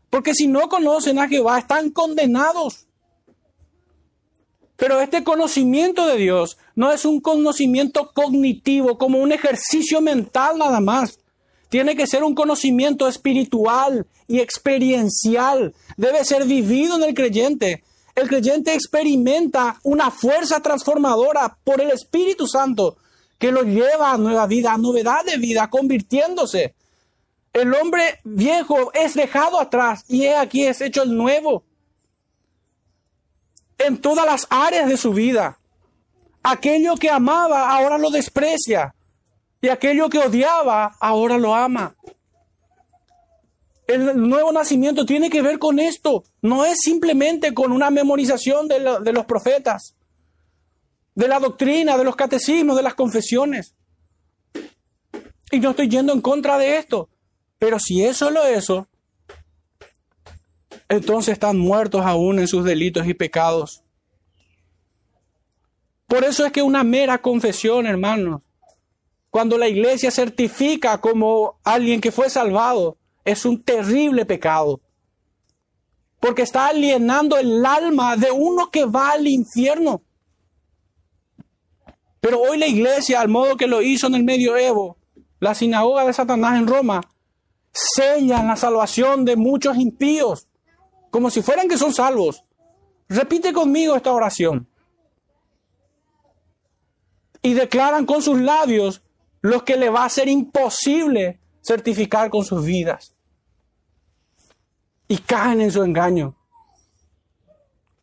[0.10, 2.88] Porque si no conocen a Jehová, están condenados.
[4.78, 10.82] Pero este conocimiento de Dios no es un conocimiento cognitivo, como un ejercicio mental nada
[10.82, 11.20] más.
[11.76, 15.76] Tiene que ser un conocimiento espiritual y experiencial.
[15.98, 17.84] Debe ser vivido en el creyente.
[18.16, 22.96] El creyente experimenta una fuerza transformadora por el Espíritu Santo
[23.38, 26.76] que lo lleva a nueva vida, a novedad de vida, convirtiéndose.
[27.52, 31.66] El hombre viejo es dejado atrás y aquí es hecho el nuevo
[33.80, 35.60] en todas las áreas de su vida.
[36.42, 38.96] Aquello que amaba ahora lo desprecia
[39.66, 41.96] y aquello que odiaba ahora lo ama.
[43.88, 46.24] El nuevo nacimiento tiene que ver con esto.
[46.44, 49.96] No es simplemente con una memorización de, los profetas,
[51.16, 53.74] de la doctrina, de los catecismos, de las confesiones.
[55.50, 57.10] Y no estoy yendo en contra de esto.
[57.58, 58.88] Pero si es solo eso,
[60.90, 63.82] entonces están muertos aún en sus delitos y pecados.
[66.06, 68.44] Por eso es que una mera confesión, hermanos,
[69.36, 74.80] cuando la iglesia certifica como alguien que fue salvado, es un terrible pecado.
[76.22, 80.04] Porque está alienando el alma de uno que va al infierno.
[82.22, 84.96] Pero hoy la iglesia, al modo que lo hizo en el medioevo,
[85.42, 87.02] la sinagoga de Satanás en Roma,
[87.74, 90.48] sellan la salvación de muchos impíos
[91.12, 92.46] como si fueran que son salvos.
[93.10, 94.66] Repite conmigo esta oración.
[97.42, 99.02] Y declaran con sus labios
[99.46, 103.14] lo que le va a ser imposible certificar con sus vidas.
[105.08, 106.36] Y caen en su engaño.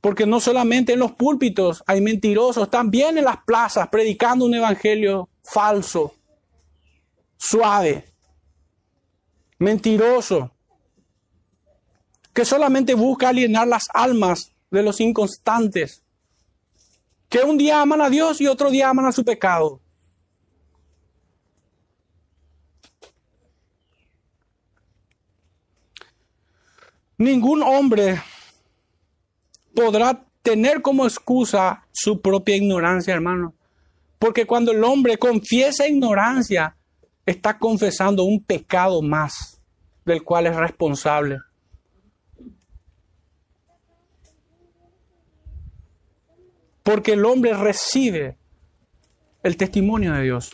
[0.00, 5.28] Porque no solamente en los púlpitos hay mentirosos, también en las plazas predicando un evangelio
[5.42, 6.14] falso,
[7.36, 8.04] suave,
[9.58, 10.52] mentiroso
[12.32, 16.04] que solamente busca alienar las almas de los inconstantes,
[17.28, 19.81] que un día aman a Dios y otro día aman a su pecado.
[27.22, 28.20] Ningún hombre
[29.76, 33.54] podrá tener como excusa su propia ignorancia, hermano.
[34.18, 36.76] Porque cuando el hombre confiesa ignorancia,
[37.24, 39.62] está confesando un pecado más
[40.04, 41.38] del cual es responsable.
[46.82, 48.36] Porque el hombre recibe
[49.44, 50.50] el testimonio de Dios.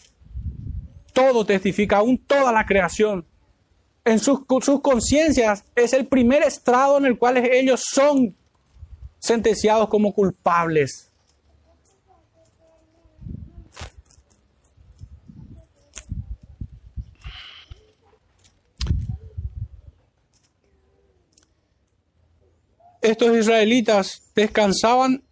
[1.15, 3.27] Todo testifica, aún toda la creación.
[4.09, 8.35] En sus, sus conciencias es el primer estrado en el cual ellos son
[9.19, 11.11] sentenciados como culpables.
[23.03, 25.23] Estos israelitas descansaban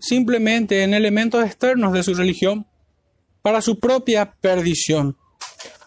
[0.00, 2.66] simplemente en elementos externos de su religión
[3.42, 5.18] para su propia perdición.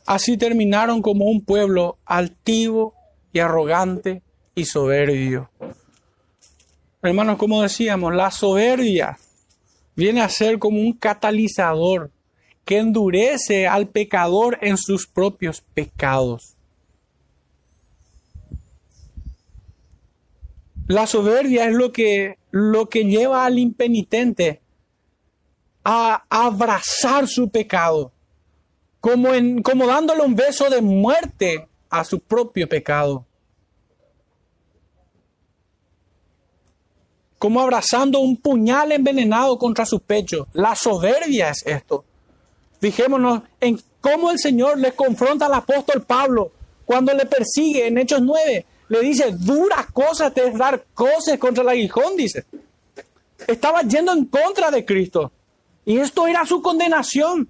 [0.10, 2.95] Así terminaron como un pueblo altivo
[3.32, 4.24] y arrogante
[4.55, 5.51] y soberbio.
[7.03, 9.20] Hermanos, como decíamos, la soberbia
[9.95, 12.10] viene a ser como un catalizador
[12.66, 16.55] que endurece al pecador en sus propios pecados.
[20.88, 24.60] La soberbia es lo que, lo que lleva al impenitente
[25.84, 28.12] a abrazar su pecado,
[29.02, 33.26] como, en, como dándole un beso de muerte a su propio pecado.
[37.38, 40.47] Como abrazando un puñal envenenado contra su pecho.
[40.54, 42.04] La soberbia es esto.
[42.82, 46.52] Fijémonos en cómo el Señor le confronta al apóstol Pablo
[46.86, 48.66] cuando le persigue en Hechos 9.
[48.89, 52.45] Le dice, dura cosa te es dar cosas contra el aguijón, dice.
[53.47, 55.32] Estaba yendo en contra de Cristo.
[55.86, 57.50] Y esto era su condenación.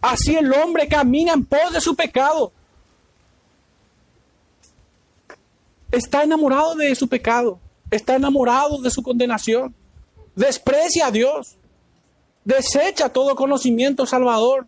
[0.00, 2.52] Así el hombre camina en pos de su pecado.
[5.90, 7.58] Está enamorado de su pecado.
[7.90, 9.74] Está enamorado de su condenación.
[10.36, 11.56] Desprecia a Dios.
[12.44, 14.66] Desecha todo conocimiento salvador.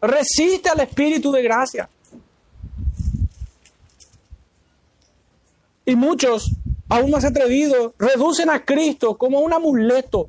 [0.00, 1.88] Resiste al Espíritu de gracia.
[5.86, 6.50] Y muchos,
[6.88, 10.28] aún más atrevidos, reducen a Cristo como un amuleto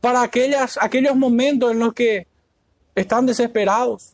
[0.00, 2.26] para aquellas, aquellos momentos en los que
[3.00, 4.12] están desesperados.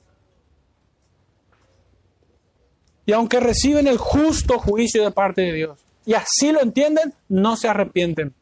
[3.07, 7.57] Y aunque reciben el justo juicio de parte de Dios, y así lo entienden, no
[7.57, 8.35] se arrepienten.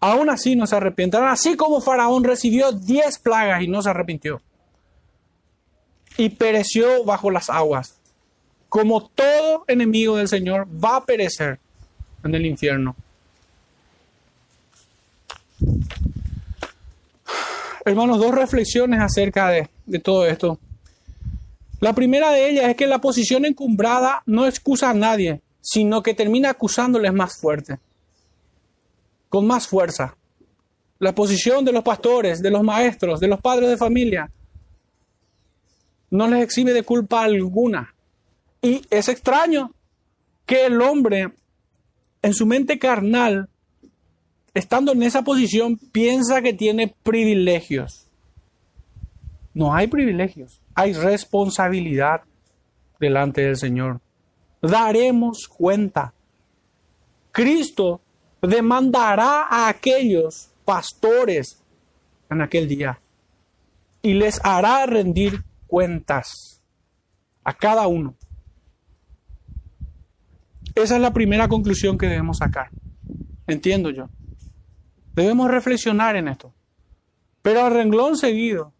[0.00, 1.22] Aún así no se arrepienten.
[1.24, 4.40] Así como Faraón recibió diez plagas y no se arrepintió.
[6.16, 7.98] Y pereció bajo las aguas.
[8.68, 11.58] Como todo enemigo del Señor va a perecer
[12.24, 12.96] en el infierno.
[17.84, 19.68] Hermanos, dos reflexiones acerca de,
[19.98, 20.58] todo esto.
[21.80, 26.14] La primera de ellas es que la posición encumbrada no excusa a nadie, sino que
[26.14, 27.78] termina acusándoles más fuerte,
[29.28, 30.16] con más fuerza.
[31.00, 34.30] La posición de los pastores, de los maestros, de los padres de familia,
[36.10, 37.94] no les exime de culpa alguna.
[38.60, 39.74] Y es extraño
[40.46, 41.32] que el hombre,
[42.22, 43.48] en su mente carnal,
[44.54, 48.06] estando en esa posición, piensa que tiene privilegios.
[49.54, 52.22] No hay privilegios, hay responsabilidad
[52.98, 54.00] delante del Señor.
[54.60, 56.14] Daremos cuenta.
[57.32, 58.00] Cristo
[58.40, 61.62] demandará a aquellos pastores
[62.30, 63.00] en aquel día
[64.02, 66.62] y les hará rendir cuentas
[67.44, 68.14] a cada uno.
[70.74, 72.70] Esa es la primera conclusión que debemos sacar.
[73.46, 74.08] Entiendo yo.
[75.14, 76.54] Debemos reflexionar en esto.
[77.42, 78.72] Pero al renglón seguido,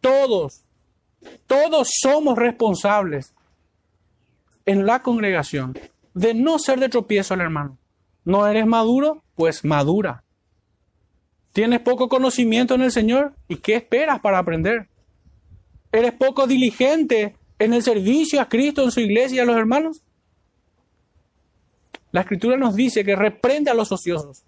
[0.00, 0.64] todos,
[1.46, 3.34] todos somos responsables
[4.66, 5.76] en la congregación
[6.14, 7.78] de no ser de tropiezo al hermano.
[8.24, 9.22] ¿No eres maduro?
[9.34, 10.22] Pues madura.
[11.52, 13.34] ¿Tienes poco conocimiento en el Señor?
[13.48, 14.88] ¿Y qué esperas para aprender?
[15.90, 20.02] ¿Eres poco diligente en el servicio a Cristo, en su iglesia y a los hermanos?
[22.12, 24.44] La escritura nos dice que reprende a los ociosos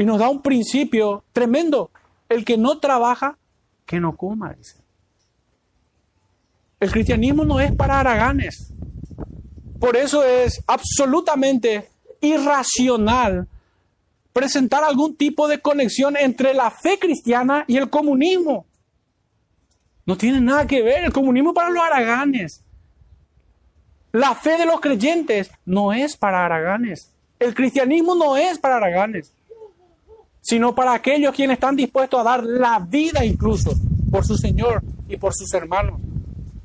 [0.00, 1.90] y nos da un principio tremendo.
[2.26, 3.36] El que no trabaja,
[3.84, 4.56] que no coma.
[6.80, 8.72] El cristianismo no es para haraganes.
[9.78, 11.90] Por eso es absolutamente
[12.22, 13.46] irracional
[14.32, 18.64] presentar algún tipo de conexión entre la fe cristiana y el comunismo.
[20.06, 21.04] No tiene nada que ver.
[21.04, 22.64] El comunismo para los haraganes.
[24.12, 27.12] La fe de los creyentes no es para haraganes.
[27.38, 29.34] El cristianismo no es para haraganes
[30.40, 33.72] sino para aquellos quienes están dispuestos a dar la vida incluso
[34.10, 36.00] por su Señor y por sus hermanos.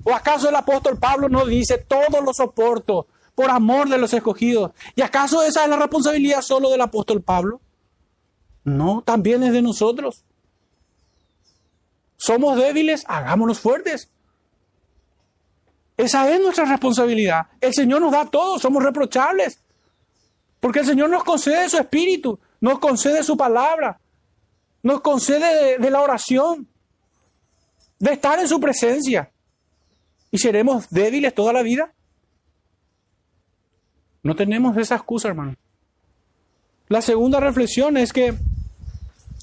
[0.03, 4.71] ¿O acaso el apóstol Pablo no dice, todo lo soporto por amor de los escogidos?
[4.95, 7.59] ¿Y acaso esa es la responsabilidad solo del apóstol Pablo?
[8.63, 10.23] No, también es de nosotros.
[12.17, 14.09] Somos débiles, hagámonos fuertes.
[15.97, 17.47] Esa es nuestra responsabilidad.
[17.61, 19.59] El Señor nos da todo, somos reprochables.
[20.59, 23.99] Porque el Señor nos concede su espíritu nos concede su palabra,
[24.83, 26.67] nos concede de, la oración,
[27.99, 29.31] de estar en su presencia.
[30.31, 31.93] ¿Y seremos débiles toda la vida?
[34.21, 35.55] No tenemos esa excusa, hermano.
[36.87, 38.35] La segunda reflexión es que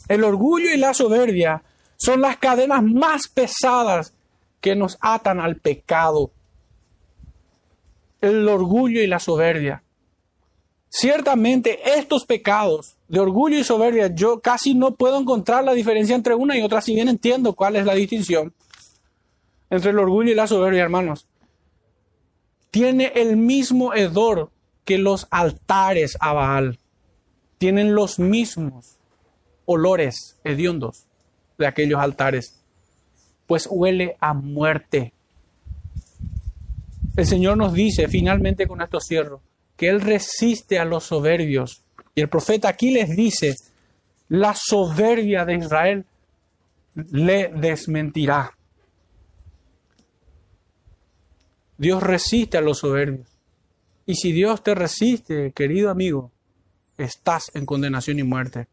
[0.08, 1.62] el orgullo y la soberbia
[1.96, 4.14] son las cadenas más pesadas
[4.60, 6.30] que nos atan al pecado.
[8.20, 9.82] El orgullo y la soberbia.
[10.88, 16.34] Ciertamente estos pecados de orgullo y soberbia, yo casi no puedo encontrar la diferencia entre
[16.34, 18.54] una y otra, si bien entiendo cuál es la distinción.
[19.68, 21.26] entre el orgullo y la soberbia, hermanos.
[22.70, 24.50] Tiene el mismo hedor
[24.84, 26.78] que los altares a Baal.
[27.58, 28.98] Tienen los mismos
[29.66, 31.06] olores hediondos
[31.58, 32.62] de aquellos altares,
[33.46, 35.12] pues huele a muerte.
[37.16, 39.42] El Señor nos dice, finalmente con esto cierro,
[39.76, 41.82] que Él resiste a los soberbios.
[42.14, 43.54] Y el profeta aquí les dice,
[44.28, 46.04] la soberbia de Israel
[46.94, 48.52] le desmentirá.
[51.78, 53.28] Dios resiste a los soberbios.
[54.06, 56.30] Y si Dios te resiste, querido amigo,
[56.98, 58.68] estás en condenación y muerte.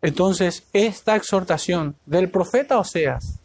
[0.00, 3.40] Entonces, esta exhortación del profeta Oseas,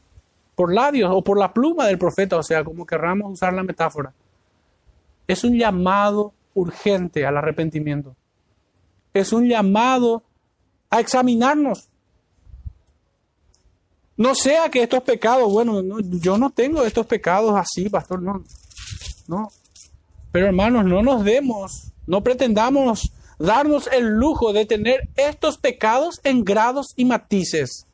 [0.55, 4.13] por labios o por la pluma del profeta Oseas, como querramos usar la metáfora,
[5.28, 8.15] es un llamado urgente al arrepentimiento.
[9.14, 10.24] Es un llamado
[10.89, 11.89] a examinarnos.
[14.18, 18.43] No sea que estos pecados, bueno, yo no tengo estos pecados así, pastor, no.
[19.28, 19.49] No.
[20.32, 26.43] Pero hermanos, no nos demos, no pretendamos darnos el lujo de tener estos pecados en
[26.43, 27.88] grados y matices.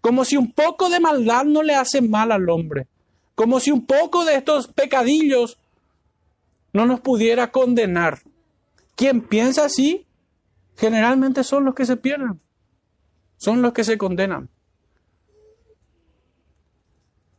[0.00, 2.86] Como si un poco de maldad no le hace mal al hombre.
[3.34, 5.58] Como si un poco de estos pecadillos
[6.72, 8.20] no nos pudiera condenar.
[8.96, 10.06] Quien piensa así,
[10.80, 12.40] generalmente son los que se pierden.
[13.36, 14.48] Son los que se condenan.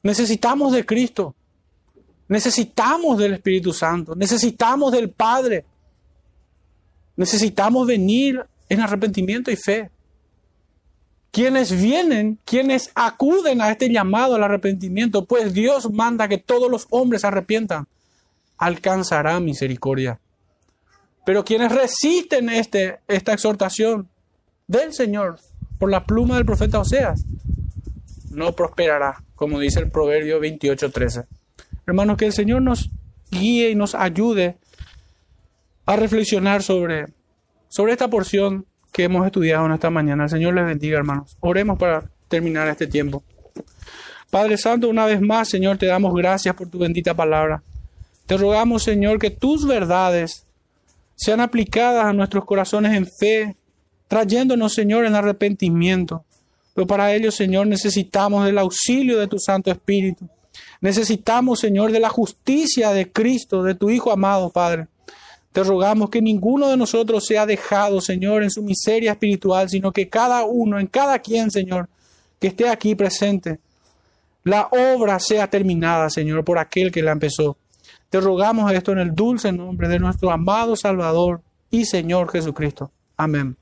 [0.03, 1.33] Necesitamos de Cristo.
[2.27, 4.15] Necesitamos del Espíritu Santo.
[4.15, 5.65] Necesitamos del Padre.
[7.15, 9.89] Necesitamos venir en arrepentimiento y fe.
[11.31, 16.85] Quienes vienen, quienes acuden a este llamado al arrepentimiento, pues Dios manda que todos los
[16.91, 17.87] hombres se arrepientan,
[18.57, 20.19] alcanzará misericordia.
[21.25, 24.09] Pero quienes resisten este, esta exhortación
[24.67, 25.39] del Señor
[25.77, 27.25] por la pluma del profeta Oseas,
[28.29, 31.25] no prosperará, como dice el Proverbio 28:13.
[31.85, 32.89] Hermanos, que el Señor nos
[33.29, 34.57] guíe y nos ayude
[35.85, 37.07] a reflexionar sobre,
[37.67, 40.23] sobre esta porción que hemos estudiado en esta mañana.
[40.23, 41.37] El Señor les bendiga, hermanos.
[41.39, 43.23] Oremos para terminar este tiempo.
[44.29, 47.63] Padre Santo, una vez más, Señor, te damos gracias por tu bendita palabra.
[48.25, 50.45] Te rogamos, Señor, que tus verdades
[51.21, 53.55] sean aplicadas a nuestros corazones en fe,
[54.07, 56.25] trayéndonos, Señor, en arrepentimiento.
[56.73, 60.27] Pero para ello, Señor, necesitamos del auxilio de tu Santo Espíritu.
[60.79, 64.87] Necesitamos, Señor, de la justicia de Cristo, de tu Hijo amado, Padre.
[65.51, 70.09] Te rogamos que ninguno de nosotros sea dejado, Señor, en su miseria espiritual, sino que
[70.09, 71.87] cada uno, en cada quien, Señor,
[72.39, 73.59] que esté aquí presente,
[74.43, 77.57] la obra sea terminada, Señor, por aquel que la empezó.
[78.11, 82.91] Te rogamos esto en el dulce nombre de nuestro amado Salvador y Señor Jesucristo.
[83.15, 83.55] Amén.